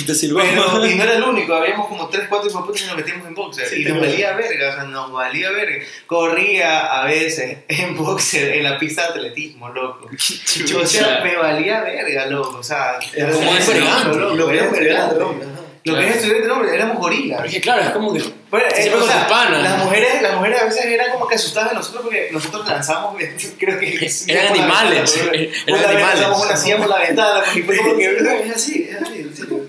[0.06, 0.40] Te silbó.
[0.40, 3.34] Pero, y no era el único, habíamos como 3, 4 hipoputas y nos metimos en
[3.34, 3.66] boxer.
[3.68, 5.84] Sí, y nos valía verga, o sea, nos valía verga.
[6.06, 10.08] Corría a veces en boxer en la pista de atletismo, loco.
[10.80, 12.58] O sea, me valía verga, loco.
[12.58, 15.10] O sea, Era Como un loco, Lo que era era
[15.84, 17.40] Lo que es estudiante, no, éramos gorilas.
[17.40, 18.22] Porque claro, es como que.
[18.50, 19.62] Bueno, eh, Siempre o con sea, panas.
[19.62, 23.14] Las mujeres, las mujeres a veces eran como que asustadas de nosotros porque nosotros lanzamos,
[23.58, 24.10] creo que...
[24.26, 26.20] Eran animales, ventana, eran animales.
[26.20, 28.10] lanzamos una silla por la ventana porque fue como que...
[28.50, 29.60] Es así, es así, en serio.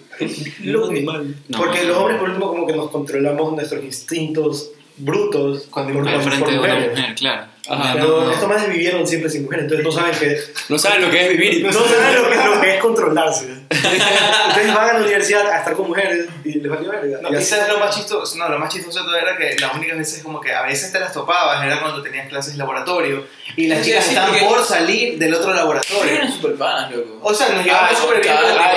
[0.64, 1.28] Los animales.
[1.48, 1.88] No, Porque no.
[1.88, 6.52] los hombres, por último, como que nos controlamos nuestros instintos brutos Cuando por, frente por
[6.52, 7.48] de una mujer, claro.
[7.74, 8.32] Ajá, Pero no, no.
[8.32, 10.38] estos manes vivieron siempre sin mujeres, entonces no saben que
[10.70, 11.64] No saben lo que es vivir.
[11.66, 13.46] no saben lo que, lo que es controlarse.
[13.70, 17.20] Entonces van a la universidad a estar con mujeres y les valió verga.
[17.22, 19.98] No, sabes lo más chistoso, no, lo más chistoso de todo era que las únicas
[19.98, 23.68] veces como que a veces te las topabas era cuando tenías clases de laboratorio y
[23.68, 26.12] las Sí, chicas sí, estaban por salir del otro laboratorio.
[26.14, 27.20] Eran súper panas, loco.
[27.22, 28.34] O sea, nos Ah, llevábamos súper bien.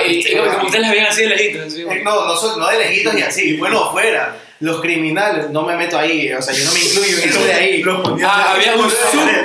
[0.07, 1.73] y- y Como como ustedes las veían así de lejitos.
[1.75, 4.35] Eh, No, no, son- no de lejitos y así, bueno, afuera.
[4.65, 7.53] Los criminales, no me meto ahí, o sea, yo no me incluyo en eso de
[7.53, 7.83] ahí.
[8.25, 8.97] Ah, había un, sub,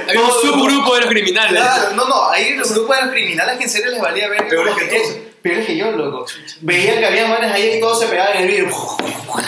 [0.08, 1.60] había un subgrupo de los criminales.
[1.60, 4.48] Claro, no, no, ahí los grupos de los criminales que en serio les valía ver
[4.48, 5.18] Peores que eso.
[5.42, 6.24] Peores que yo, loco.
[6.62, 8.74] Veían que había manes ahí y todos se pegaban en el vidrio.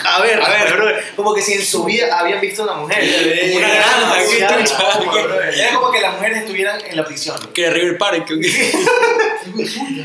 [0.05, 0.85] A ver, a ver, bro.
[1.15, 3.03] Como que si en su vida habían visto una mujer.
[3.55, 3.67] Una
[5.11, 5.41] bro.
[5.41, 7.35] Era como que las mujeres estuvieran en la prisión.
[7.51, 8.27] Que River Park.
[8.27, 8.71] que-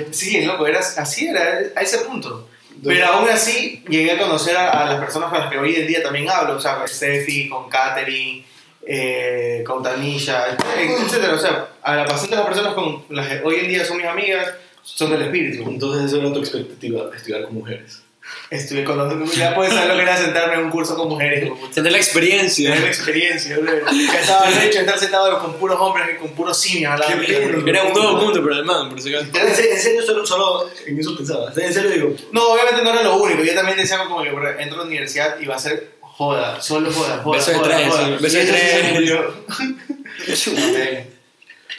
[0.12, 2.48] Sí, loco, era, así era, a ese punto.
[2.84, 5.86] Pero aún así llegué a conocer a, a las personas con las que hoy en
[5.86, 8.44] día también hablo, o sea, con Steffi, con Katherine,
[8.86, 11.34] eh, con Tanilla, etcétera.
[11.34, 14.06] O sea, a la bastante las personas con las que hoy en día son mis
[14.06, 15.68] amigas son del espíritu.
[15.68, 18.02] Entonces, eso era tu expectativa, estudiar con mujeres.
[18.50, 21.50] Estuve con los, ya puedes saber lo que era sentarme en un curso con mujeres.
[21.74, 22.70] Tener la experiencia.
[22.70, 23.56] Tener la experiencia.
[23.56, 27.00] Que estaba el hecho de estar sentado con puros hombres y con puros simios al
[27.00, 27.38] lado mío.
[27.66, 29.30] Era un todo mundo, pero además, por si acaso.
[29.38, 31.52] En serio, solo, solo en eso pensaba.
[31.54, 33.42] En serio digo, No, obviamente no era lo único.
[33.42, 36.90] Yo también decía como que entro a la universidad y va a ser joda, solo
[36.90, 37.36] joda, joda.
[37.36, 38.94] Beso de tres, beso de tres.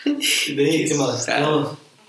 [0.88, 1.28] ¿qué más?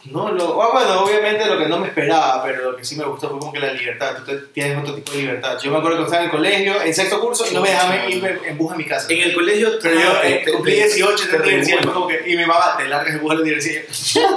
[0.05, 0.31] No.
[0.31, 3.05] No, lo, ah, bueno, obviamente lo que no me esperaba, pero lo que sí me
[3.05, 4.17] gustó fue como que la libertad.
[4.17, 5.59] Tú te- tienes otro tipo de libertad.
[5.63, 8.11] Yo me acuerdo que estaba en el colegio, en sexto curso, y no me dejaban
[8.11, 9.07] irme en bus a mi casa.
[9.11, 11.77] En el colegio, Pero yo ah, eh, te- cumplí te- 18 te en la universidad
[11.79, 11.85] regulan.
[11.85, 13.83] fue como que, y mi mamá, te largas el bus a la universidad.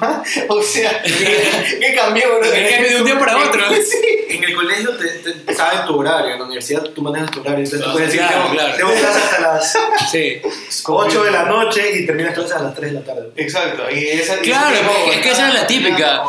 [0.00, 2.50] Ah, o sea, ¿qué, cambió, bro?
[2.50, 3.62] ¿Qué cambió de un día para otro?
[3.84, 4.00] Sí.
[4.36, 7.58] En el colegio te, te saben tu horario, en la universidad tú manejas tu horario,
[7.64, 9.78] entonces tú puedes decir, Claro, tengo, clases hasta las
[10.10, 10.40] Sí.
[10.86, 13.28] 8 de la noche y terminas clases a las 3 de la tarde.
[13.36, 13.90] Exacto.
[13.90, 14.76] Y esa, Claro,
[15.12, 16.22] es que esa es la típica.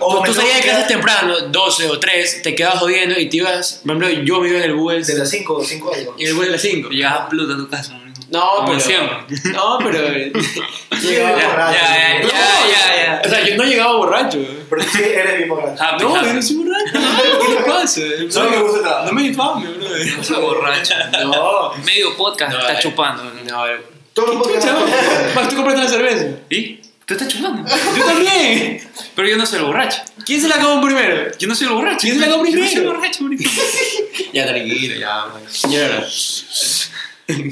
[0.00, 3.80] o Tú, salías de quedar- temprano, 12 o 3, te quedabas jodiendo y te ibas.
[3.84, 5.06] Por ejemplo, yo me iba en el bus.
[5.06, 6.14] De las 5 o 5 algo.
[6.18, 6.88] Y en el bus de las 5.
[6.90, 7.96] Llegas a Pluto a tu casa.
[8.30, 8.64] ¿no?
[8.64, 8.78] Pero.
[8.80, 9.16] siempre.
[9.52, 9.98] No, pero.
[11.02, 11.78] Llegaba Ya, borracho.
[11.80, 13.22] ya, ya, ya, ya.
[13.24, 14.38] O sea, yo no llegaba borracho.
[14.68, 15.82] Pero sí eres bien borracho.
[15.82, 16.92] Happy, No, yo no soy borracho.
[17.46, 18.00] ¿Qué le pasa?
[18.30, 19.06] Solo me gusta el trabajo.
[19.06, 19.88] No me difame, bro.
[20.16, 20.94] No soy borracho.
[21.24, 21.72] No.
[21.84, 22.78] Medio podcast está eh.
[22.80, 23.24] chupando.
[23.24, 23.64] No,
[24.12, 26.26] Todos los podcasts- Más tú compraste la cerveza.
[26.50, 26.80] ¿Y?
[27.10, 27.68] ¿Tú estás chupando?
[27.98, 28.80] Yo también.
[29.16, 29.98] Pero yo no soy el borracho.
[30.24, 31.36] ¿Quién se la acabó primero?
[31.40, 31.98] Yo no soy el borracho.
[32.02, 32.94] ¿Quién se la acabó Yo no soy el primero?
[32.94, 33.50] borracho, marico.
[34.32, 35.24] Ya, tranquilo, ya.
[35.48, 36.06] Señora.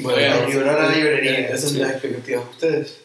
[0.01, 1.41] Bueno, librar a la librería.
[1.49, 2.99] Esas son las expectativas de ustedes.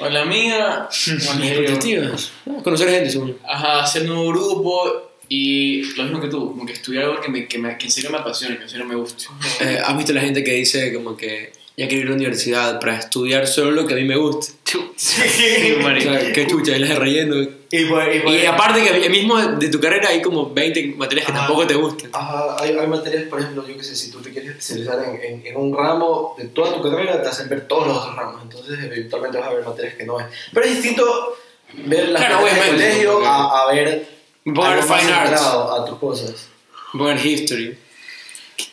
[0.00, 2.32] O la mía, Expectativas.
[2.64, 3.38] Conocer gente, seguro.
[3.48, 7.28] ajá, hacer un nuevo grupo y lo mismo que tú, como que estudiar algo que,
[7.28, 9.26] me, que, me, que en serio me apasione, que en serio me guste.
[9.60, 12.80] Eh, ¿Has visto la gente que dice como que ya quiero ir a la universidad
[12.80, 14.52] para estudiar solo lo que a mí me gusta?
[14.96, 16.10] Sí, O marico.
[16.12, 17.36] sea, qué chucha, y las de relleno.
[17.70, 21.26] Y, por, y, por- Y aparte que mismo de tu carrera hay como 20 materias
[21.26, 21.40] que Ajá.
[21.46, 22.10] tampoco te gustan.
[22.12, 25.20] Ajá, hay, hay materias, por ejemplo, yo que sé, si tú te quieres especializar en,
[25.40, 28.42] en, en un ramo de toda tu carrera, te hacen ver todos los otros ramos.
[28.42, 30.26] Entonces, eventualmente vas a ver materias que no ves.
[30.52, 31.36] Pero es distinto
[31.86, 34.08] ver las Claro, materias del colegio a, a ver
[34.46, 34.50] a
[34.86, 35.42] más fine arts.
[35.42, 36.46] a tus cosas.
[36.92, 37.76] A ver history.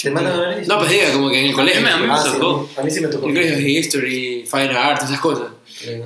[0.02, 1.88] ¿Te mandan a ver No, pues diga, como que en el colegio.
[1.88, 2.70] A mí me sí, tocó.
[2.78, 3.28] a mí sí me tocó.
[3.30, 5.48] En el colegio es history, fine arts, esas cosas.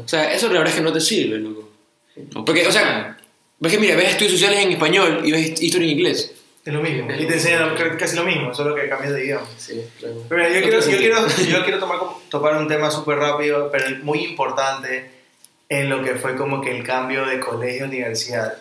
[0.03, 1.69] O sea, eso la verdad es que no te sirve, loco.
[2.45, 3.17] Porque, o sea,
[3.59, 6.31] ves que mira, ves estudios sociales en español y ves historia en inglés.
[6.63, 7.07] Es lo mismo.
[7.11, 9.45] Y te enseñan casi- lo mismo, solo que cambias de idioma.
[9.57, 10.15] Sí, claro.
[10.27, 11.99] Pero mira, yo, No quiero, yo, quiero, yo quiero tomar,
[12.29, 15.11] topar un tema súper rápido, pero muy importante
[15.69, 18.57] en lo que fue como que el cambio de colegio a universidad.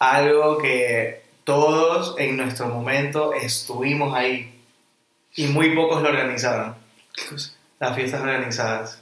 [0.00, 4.50] Algo que todos en nuestro momento estuvimos ahí
[5.36, 6.74] y muy pocos lo organizaron.
[7.80, 8.98] Las fiestas organizadas.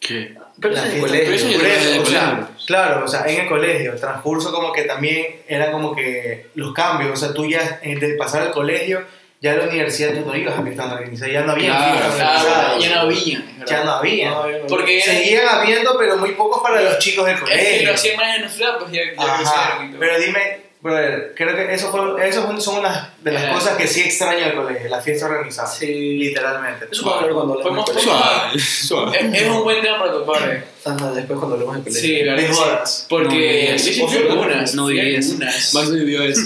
[0.00, 0.34] ¿Qué?
[0.60, 1.60] Pero Las es en el fiestas- eso colegio.
[1.60, 2.48] que eso, es o de sea, colegio.
[2.66, 6.72] claro, o sea, en el colegio, el transcurso como que también era como que los
[6.72, 9.04] cambios, o sea, tú ya eh, de pasar al colegio,
[9.40, 12.12] ya en la universidad tú no ibas a fiestas organizadas, ya no había Claro, fiestas
[12.44, 12.82] organizadas.
[12.82, 13.38] ya no había.
[13.38, 13.66] es verdad.
[13.68, 14.34] Ya no había.
[14.68, 17.88] Porque Seguían habiendo, pero muy pocos para los chicos del es que colegio.
[17.88, 19.88] lo hacían más en edad, pues ya, ya Ajá.
[19.98, 23.50] Pero dime, brother, creo que eso, fue, eso son unas de las Eh.
[23.52, 25.68] cosas que sí extraño del colegio, la fiesta organizada.
[25.68, 25.86] Sí.
[26.18, 26.86] Literalmente.
[26.92, 27.02] Eso
[27.34, 28.00] cuando.
[28.00, 29.18] Suave, suave.
[29.18, 30.50] Es, es un buen tema para topar.
[30.50, 30.64] eh.
[30.84, 32.00] Ajá, después cuando hablemos de colegio.
[32.00, 32.86] Sí, la verdad.
[32.86, 33.04] sí.
[33.08, 34.74] Porque No, sí no, algunas.
[34.74, 35.32] no diría eso.
[35.32, 35.74] algunas.
[35.74, 36.40] Max no vivió eso.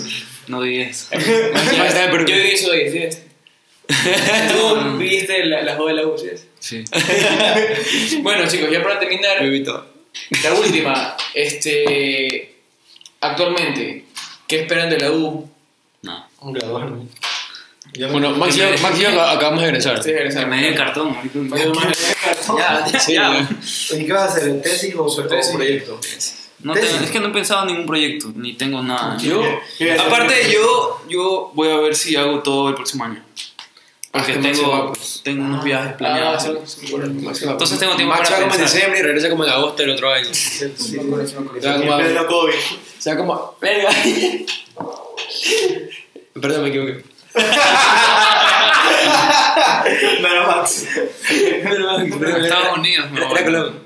[0.48, 0.60] No
[2.04, 2.24] en Perú.
[2.26, 3.22] Yo viví eso de 10.
[4.52, 6.28] Tú viviste la, las de la U, ¿sí?
[6.58, 6.84] Sí.
[8.22, 9.38] Bueno, chicos, ya para terminar,
[10.42, 11.16] la última.
[11.34, 12.48] Este.
[13.20, 14.04] Actualmente,
[14.52, 15.48] ¿qué esperan de la U?
[16.02, 16.26] No.
[16.42, 17.06] Un graduarme.
[17.94, 19.94] Ya me- Bueno, Max y yo, Max y yo ac- acabamos de egresar.
[19.94, 20.50] Ustedes Que egresaron.
[20.50, 21.16] me dé el cartón,
[21.48, 21.60] más-
[22.58, 23.48] Ya, Sí, ya.
[23.98, 24.60] ¿Y qué vas a hacer?
[24.60, 25.54] ¿Tesis o, o tesis.
[25.54, 25.98] proyecto?
[26.60, 29.16] No tengo- es que no he pensado en ningún proyecto, ni tengo nada.
[29.18, 29.42] Yo,
[30.06, 33.22] Aparte, yo, yo voy a ver si hago todo el próximo año.
[34.12, 35.20] Porque Ah, Max tengo, pues.
[35.24, 36.44] tengo unos viajes Ah, planeados.
[36.44, 38.74] Entonces tengo tiempo Max para va como en pensar.
[38.76, 40.28] diciembre y regresa como en agosto del otro año.
[40.32, 42.54] Sí, Se va como a- En pleno COVID.
[42.98, 43.56] se va como...
[43.60, 43.88] Verga.
[46.40, 47.04] Perdón, me equivoqué.
[50.20, 50.86] No era Max.
[51.30, 53.32] Estados Unidos, me voy.
[53.32, 53.80] Era Colombia.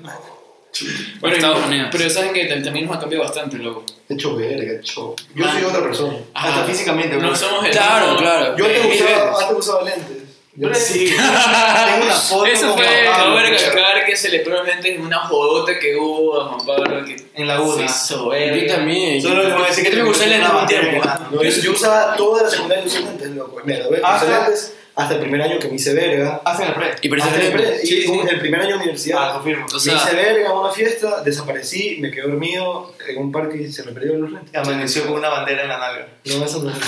[1.19, 1.89] Bueno, Estados Unidos.
[1.91, 3.83] Pero saben que también nos ha cambiado bastante, loco.
[4.09, 5.15] He hecho verga, he hecho.
[5.35, 5.51] Yo Ah.
[5.53, 6.17] soy otra persona.
[6.33, 7.29] Hasta físicamente, bro.
[7.29, 8.57] No somos el Claro, mismo- claro.
[8.57, 10.17] Yo antes Eh, usaba, antes usaba lentes.
[10.59, 11.05] Yo Sí.
[11.15, 15.95] Tengo una foto Eso fue- Cabe recalcar que se le probablemente en una jodota que
[15.95, 17.85] hubo a Juan Pablo que en la UNA.
[18.09, 18.75] Yo verga.
[18.75, 19.21] también.
[19.21, 21.03] Solo voy a decir que yo me usé lentes un tiempo.
[21.31, 23.61] No, yo, yo usaba toda la secundaria usé lentes, loco.
[23.65, 24.73] Mira, ¿ves?
[24.97, 26.41] Hasta- hasta el primer año que me hice verga.
[26.43, 26.87] Hacen el pre.
[27.01, 28.19] Y pero Hasta el, y Sí, sí.
[28.29, 29.33] el primer año de Ah, universidad.
[29.35, 29.65] confirmo.
[29.67, 33.71] O me hice verga en una fiesta, desaparecí, me quedé dormido en un parque y
[33.71, 34.55] se me perdieron los lentes.
[34.55, 36.07] Amaneció con una bandera en la nalga.
[36.25, 36.71] No, eso no.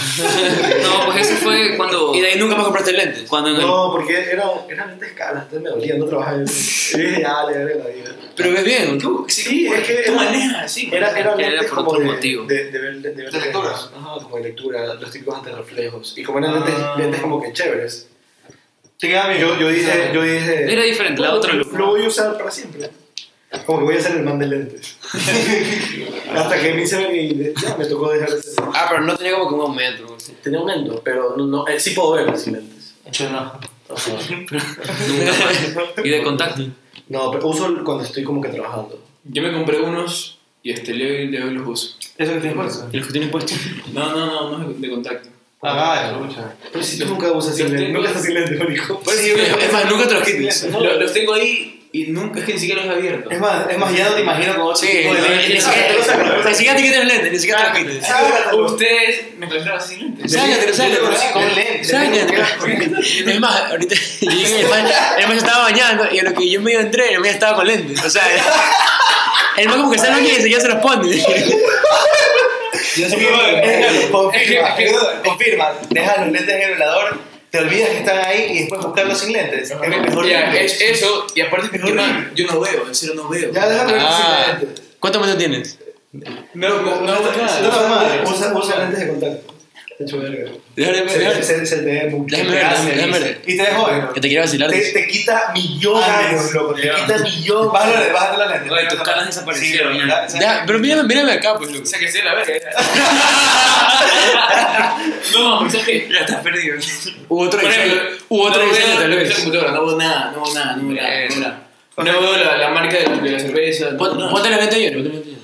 [0.84, 2.14] No, pues eso fue cuando.
[2.20, 3.24] Y de ahí nunca más compraste lentes.
[3.30, 6.38] Cuando en el- No, porque eran, eran lentes caras, entonces me dolía, no trabajaba.
[6.94, 8.16] Y dije, ya, le daré la vida.
[8.36, 9.26] Pero ves bien, ¿tú?
[9.28, 10.90] Sí, es que Tu era- manera, sí.
[10.92, 12.46] Era, era, Era lentes por como otro de, motivo.
[12.46, 13.70] De, de ver, de, ver ¿De lectura?
[13.72, 16.18] Ajá, como de lectura, los típicos antirreflejos.
[16.18, 16.96] Y como eran lentes, Ah.
[16.98, 17.99] lentes como que chéveres.
[19.00, 19.40] Te queda bien.
[19.40, 20.72] Yo, yo dije, yo dije...
[20.74, 21.74] Era diferente, la otra lo, luz.
[21.74, 22.90] lo voy a usar para siempre.
[23.66, 24.98] Como que voy a ser el man de lentes.
[26.36, 28.62] Hasta que me hice y ya me tocó dejar ese...
[28.74, 30.16] Ah, pero no tenía como que un aumento.
[30.18, 30.34] así.
[30.44, 32.96] Tenía un endo, pero no, no, eh, sí puedo ver sin lentes.
[33.12, 33.38] Yo no.
[33.38, 33.62] Ajá.
[34.40, 35.94] Nunca más.
[36.04, 36.64] Y de contacto.
[37.08, 39.02] No, pero uso cuando estoy como que trabajando.
[39.24, 41.96] Yo me compré unos y este le le doy los uso.
[42.18, 42.90] ¿Eso que tienes puesto?
[42.92, 43.54] ¿Y los que tienes puesto?
[43.94, 45.30] No, no, no, no es de contacto.
[45.62, 46.54] Ah, escucha.
[46.72, 49.02] Pero si tú nunca usas sin Yo lentes, tengo- nunca estás sin lentes, marico.
[49.06, 50.64] Sí, Es más, nunca te los quites.
[50.72, 53.30] Lo- los tengo ahí y nunca es que ni siquiera los he abierto.
[53.30, 55.64] Es más, es más, ya no te imagino con otro Sí, tipo de ni lentes.
[55.66, 55.88] siquiera
[56.48, 58.10] ni siquiera te quites lentes, ni siquiera te los quites.
[58.54, 60.32] Ustedes me trajeron así sin lentes.
[60.32, 61.34] Sácatelo, sácatelo.
[61.34, 61.88] Con lentes.
[61.90, 63.00] Sácatelo.
[63.32, 64.88] Es más, ahorita llegué, el man,
[65.32, 68.02] se estaba bañando y a lo que yo medio entré, el man estaba con lentes.
[68.06, 68.24] O sea,
[69.58, 71.22] el man como que está en la baño y ya se los pone.
[74.12, 74.76] Confirma,
[75.24, 75.74] confirma.
[75.90, 77.18] Dejas los lentes en el velador,
[77.50, 79.72] te olvidas que están ahí y después buscarlos sin lentes.
[79.72, 80.28] Es mejor.
[80.28, 83.52] Ya, es eso, y aparte man, yo no veo, en serio no veo.
[83.52, 84.46] Ya, déjame ver Ah.
[84.60, 84.86] sin lentes.
[85.00, 85.80] ¿Cuántos momentos tienes?
[86.12, 88.24] No, no, no, no, No, madre.
[88.26, 89.54] Usa, usa lentes de contacto.
[89.54, 89.59] De
[90.06, 90.52] hecho, verga.
[90.76, 91.44] Déjame Se, ver.
[91.44, 92.36] se, se te ve mucho.
[92.36, 93.42] Déjame ver, déjame ver.
[93.46, 94.08] Y te ves joven.
[94.14, 94.70] Que te quiero vacilar.
[94.70, 96.74] Te, te quita millón Ah, años, loco.
[96.74, 97.18] Te quita.
[97.72, 98.72] Bájale, los lentes.
[98.72, 100.06] Oye, tus canas desaparecieron, Sí, ya.
[100.06, 100.40] ¿verdad?
[100.40, 101.84] Ya, pero mírame, mírame acá, pues, loco.
[101.84, 102.54] O sea que sí, la verga.
[105.34, 106.10] No, o sea que.
[106.12, 106.76] Ya estás perdido.
[107.30, 107.94] Hubo otro Por diseño.
[107.94, 109.34] ejemplo, Hubo otro no diseño, veo tal la vez.
[109.36, 111.62] computadora, no veo nada, no veo nada, no nada.
[111.98, 112.14] No veo.
[112.14, 113.98] No veo la, la marca de la, la cerveza.
[113.98, 115.38] Pon- no, Ponte la lente la lente llena.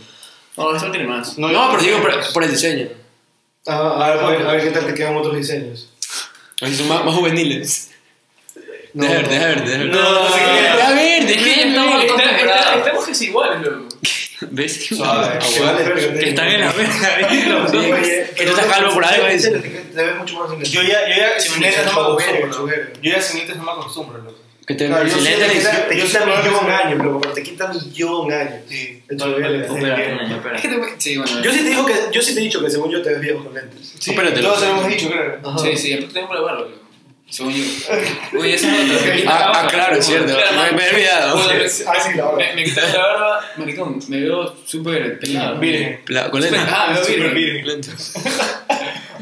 [0.57, 1.37] no, eso no tiene más.
[1.37, 2.87] No, pero digo por, por el diseño.
[3.67, 5.89] Ah, a, ver, a, ver, a ver qué tal te quedan otros diseños.
[6.61, 7.91] Así son más, más juveniles.
[8.93, 9.31] No, deja ver, no.
[9.31, 9.87] deja ver, deja ver.
[9.87, 10.41] No, no qué.
[10.41, 11.67] Deja ver, deja ya ver.
[11.67, 12.77] estamos Está- está- acostumbrados.
[12.77, 13.87] Estamos casi iguales, loco.
[14.51, 14.85] ¿Ves?
[14.87, 15.39] Suave.
[16.19, 17.27] Que están en la verga.
[18.35, 19.49] Que tú estás calvo por algo, Te,
[20.03, 20.69] ves mucho más.
[20.69, 22.67] Yo ya, yo ya sin lentes no me acostumbro.
[23.01, 24.39] Yo ya sin lentes no me acostumbro, loco.
[24.65, 28.61] Que te Claro, yo te, quita que millón años, loco, pero te quita millón años.
[28.67, 29.03] Sí.
[31.43, 33.21] Yo sí te digo que yo sí te he dicho que según yo te ves
[33.21, 33.93] viejo con lentes.
[33.99, 35.37] Sí, Espérate, todos lo hemos dicho, creo.
[35.43, 35.59] Ajá.
[35.59, 36.71] Sí, sí, tengo la barba, loco.
[37.29, 37.63] Según yo.
[38.39, 40.33] Oye, esa es que quita Ah, ah, claro, es cierto.
[40.33, 41.37] Claro, Me, me he olvidado.
[41.87, 42.37] Ah, sí, la barba.
[42.55, 45.59] Me, quitaron la barba, maricón, me veo súper pelado.
[45.59, 46.01] Virgen.
[46.07, 46.61] La- Con lentes.
[46.67, 47.81] Ah, me veo Súper virgen.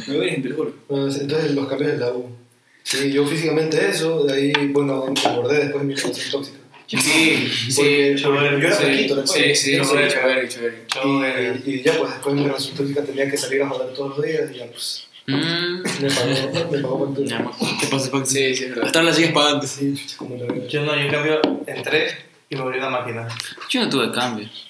[0.07, 0.73] Me veo virgen, te lo juro.
[0.89, 2.35] Bueno, entonces los cambios de la U.
[2.83, 6.57] Sí, yo físicamente eso, de ahí, bueno, engordé después de mi relación tóxica.
[6.87, 8.15] Sí, sí.
[8.17, 9.27] Yo era flaquito, sí, recuerdo.
[9.27, 10.07] sí, sí, Chévere.
[10.09, 11.61] chévere, chévere.
[11.65, 14.17] Y, y ya pues después de mi relación tóxica tenía que salir a joder todos
[14.17, 15.81] los días y ya pues Mm.
[16.01, 17.27] me pagó, me pagó factura.
[17.29, 17.51] Ya, ma.
[17.79, 18.25] ¿Qué pasa, Paco?
[18.25, 18.83] Sí, sí, verdad.
[18.87, 19.65] Hasta ahora la sigues pagando.
[19.65, 20.67] Sí, como la.
[20.67, 22.09] Yo no, yo en cambio entré
[22.49, 23.27] y me volví una máquina.
[23.69, 24.67] Yo no tuve cambios.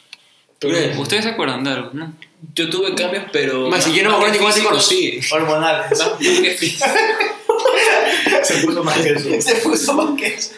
[0.60, 0.96] ¿Tú crees?
[1.00, 2.14] Ustedes se acuerdan de algo, ¿no?
[2.54, 3.68] Yo tuve cambios, pero.
[3.68, 5.20] Más si yo no me acuerdo ni cómo te conocí.
[5.32, 5.98] Hormonales.
[6.00, 6.76] Más que.
[8.48, 9.30] Se puso más que eso.
[9.42, 10.52] Se puso más que eso.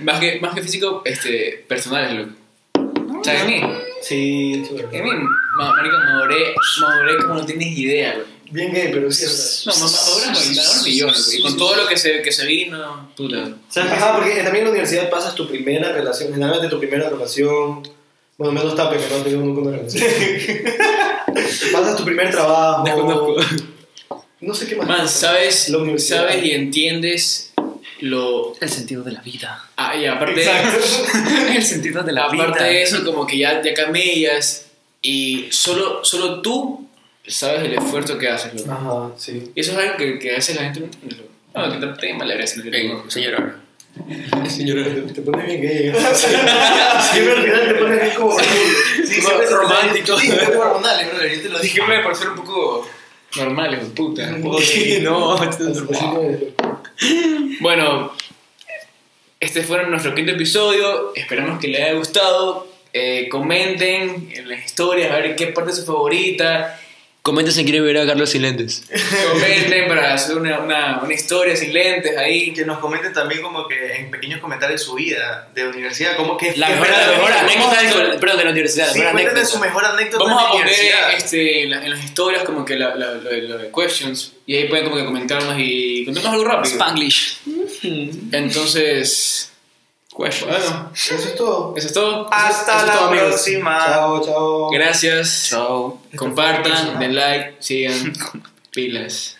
[0.00, 3.20] Más que, más que físico, este, personales, loco.
[3.20, 3.60] O sea, en mí,
[4.02, 4.88] Sí, chulo.
[4.92, 5.10] en mí,
[5.56, 8.18] ma- marico, maduré, maduré como no tienes idea.
[8.50, 11.32] Bien gay, pero sí es No, ma- maduré maduré un millón, loco.
[11.32, 13.48] Y con todo lo que se, que se vino, puta.
[13.70, 13.96] ¿Sabes qué?
[13.96, 17.82] Ajá, porque también en la universidad pasas tu primera relación, generalmente tu primera relación,
[18.36, 20.04] bueno, menos tape que no ha tenido nunca una relación.
[21.72, 22.84] pasas tu primer trabajo.
[22.84, 23.36] Desconozco.
[24.44, 24.86] No sé qué más.
[24.86, 27.52] Man, sabes, sabes y entiendes
[28.00, 28.54] lo.
[28.60, 29.68] El sentido de la vida.
[29.76, 30.44] Ah, y aparte.
[31.54, 32.44] El sentido de la vida.
[32.44, 34.66] Aparte de eso, como que ya, ya camellas
[35.02, 36.88] y solo, solo tú
[37.26, 38.70] sabes el esfuerzo que haces, loco.
[38.72, 39.50] Ajá, sí.
[39.54, 41.30] Y eso es algo que, que a veces la gente no entiende, loco.
[41.54, 42.62] No, que te mala gracia.
[42.64, 43.60] Ven, señora.
[44.42, 44.84] Te, Señora.
[45.14, 45.92] te pones bien gay.
[46.14, 48.38] Siempre al final te pones bien como.
[48.40, 50.18] Sí, siempre se- romántico.
[50.18, 51.36] Sí, hormonales, brother.
[51.36, 51.80] Yo te lo dije.
[51.86, 52.88] Me por ser un poco
[53.36, 54.30] normal, hijo de puta.
[54.32, 55.36] No,
[57.60, 58.12] Bueno,
[59.40, 61.14] este fue nuestro quinto episodio.
[61.14, 62.66] Esperamos que les haya gustado.
[62.92, 66.80] Eh, comenten en las historias a ver qué parte es su favorita.
[67.24, 68.82] Comenten si quieren ver a Carlos sin lentes.
[69.32, 72.52] Comenten para hacer una, una, una historia sin lentes ahí.
[72.52, 76.54] Que nos comenten también como que en pequeños comentarios su vida de universidad, como que
[76.54, 78.92] La mejor, la mejor ¿cómo- anécdota del- perdón, de la universidad.
[78.92, 79.54] Sí, la mejor cuéntenos anécdota.
[79.54, 80.74] su mejor anécdota Vamos de a poner
[81.16, 84.68] este, en, la- en las historias como que la- la- de- de questions y ahí
[84.68, 86.74] pueden como que comentarnos y contemos algo rápido.
[86.74, 87.38] Spanglish.
[88.32, 89.50] Entonces,
[90.16, 90.46] Questions.
[90.46, 91.74] bueno, Eso es todo.
[91.76, 92.28] eso es todo.
[92.32, 93.78] Hasta es la todo, próxima.
[93.86, 94.70] Chao, chao.
[94.70, 95.48] Gracias.
[95.50, 96.00] Chao.
[96.16, 98.12] Compartan, den like, sigan.
[98.70, 99.36] Pilas.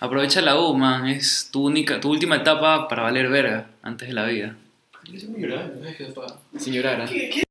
[0.00, 1.06] Aprovecha la U, man.
[1.08, 4.56] Es tu única, tu última etapa para valer verga antes de la vida.
[6.58, 7.42] Sin llorar, ¿eh?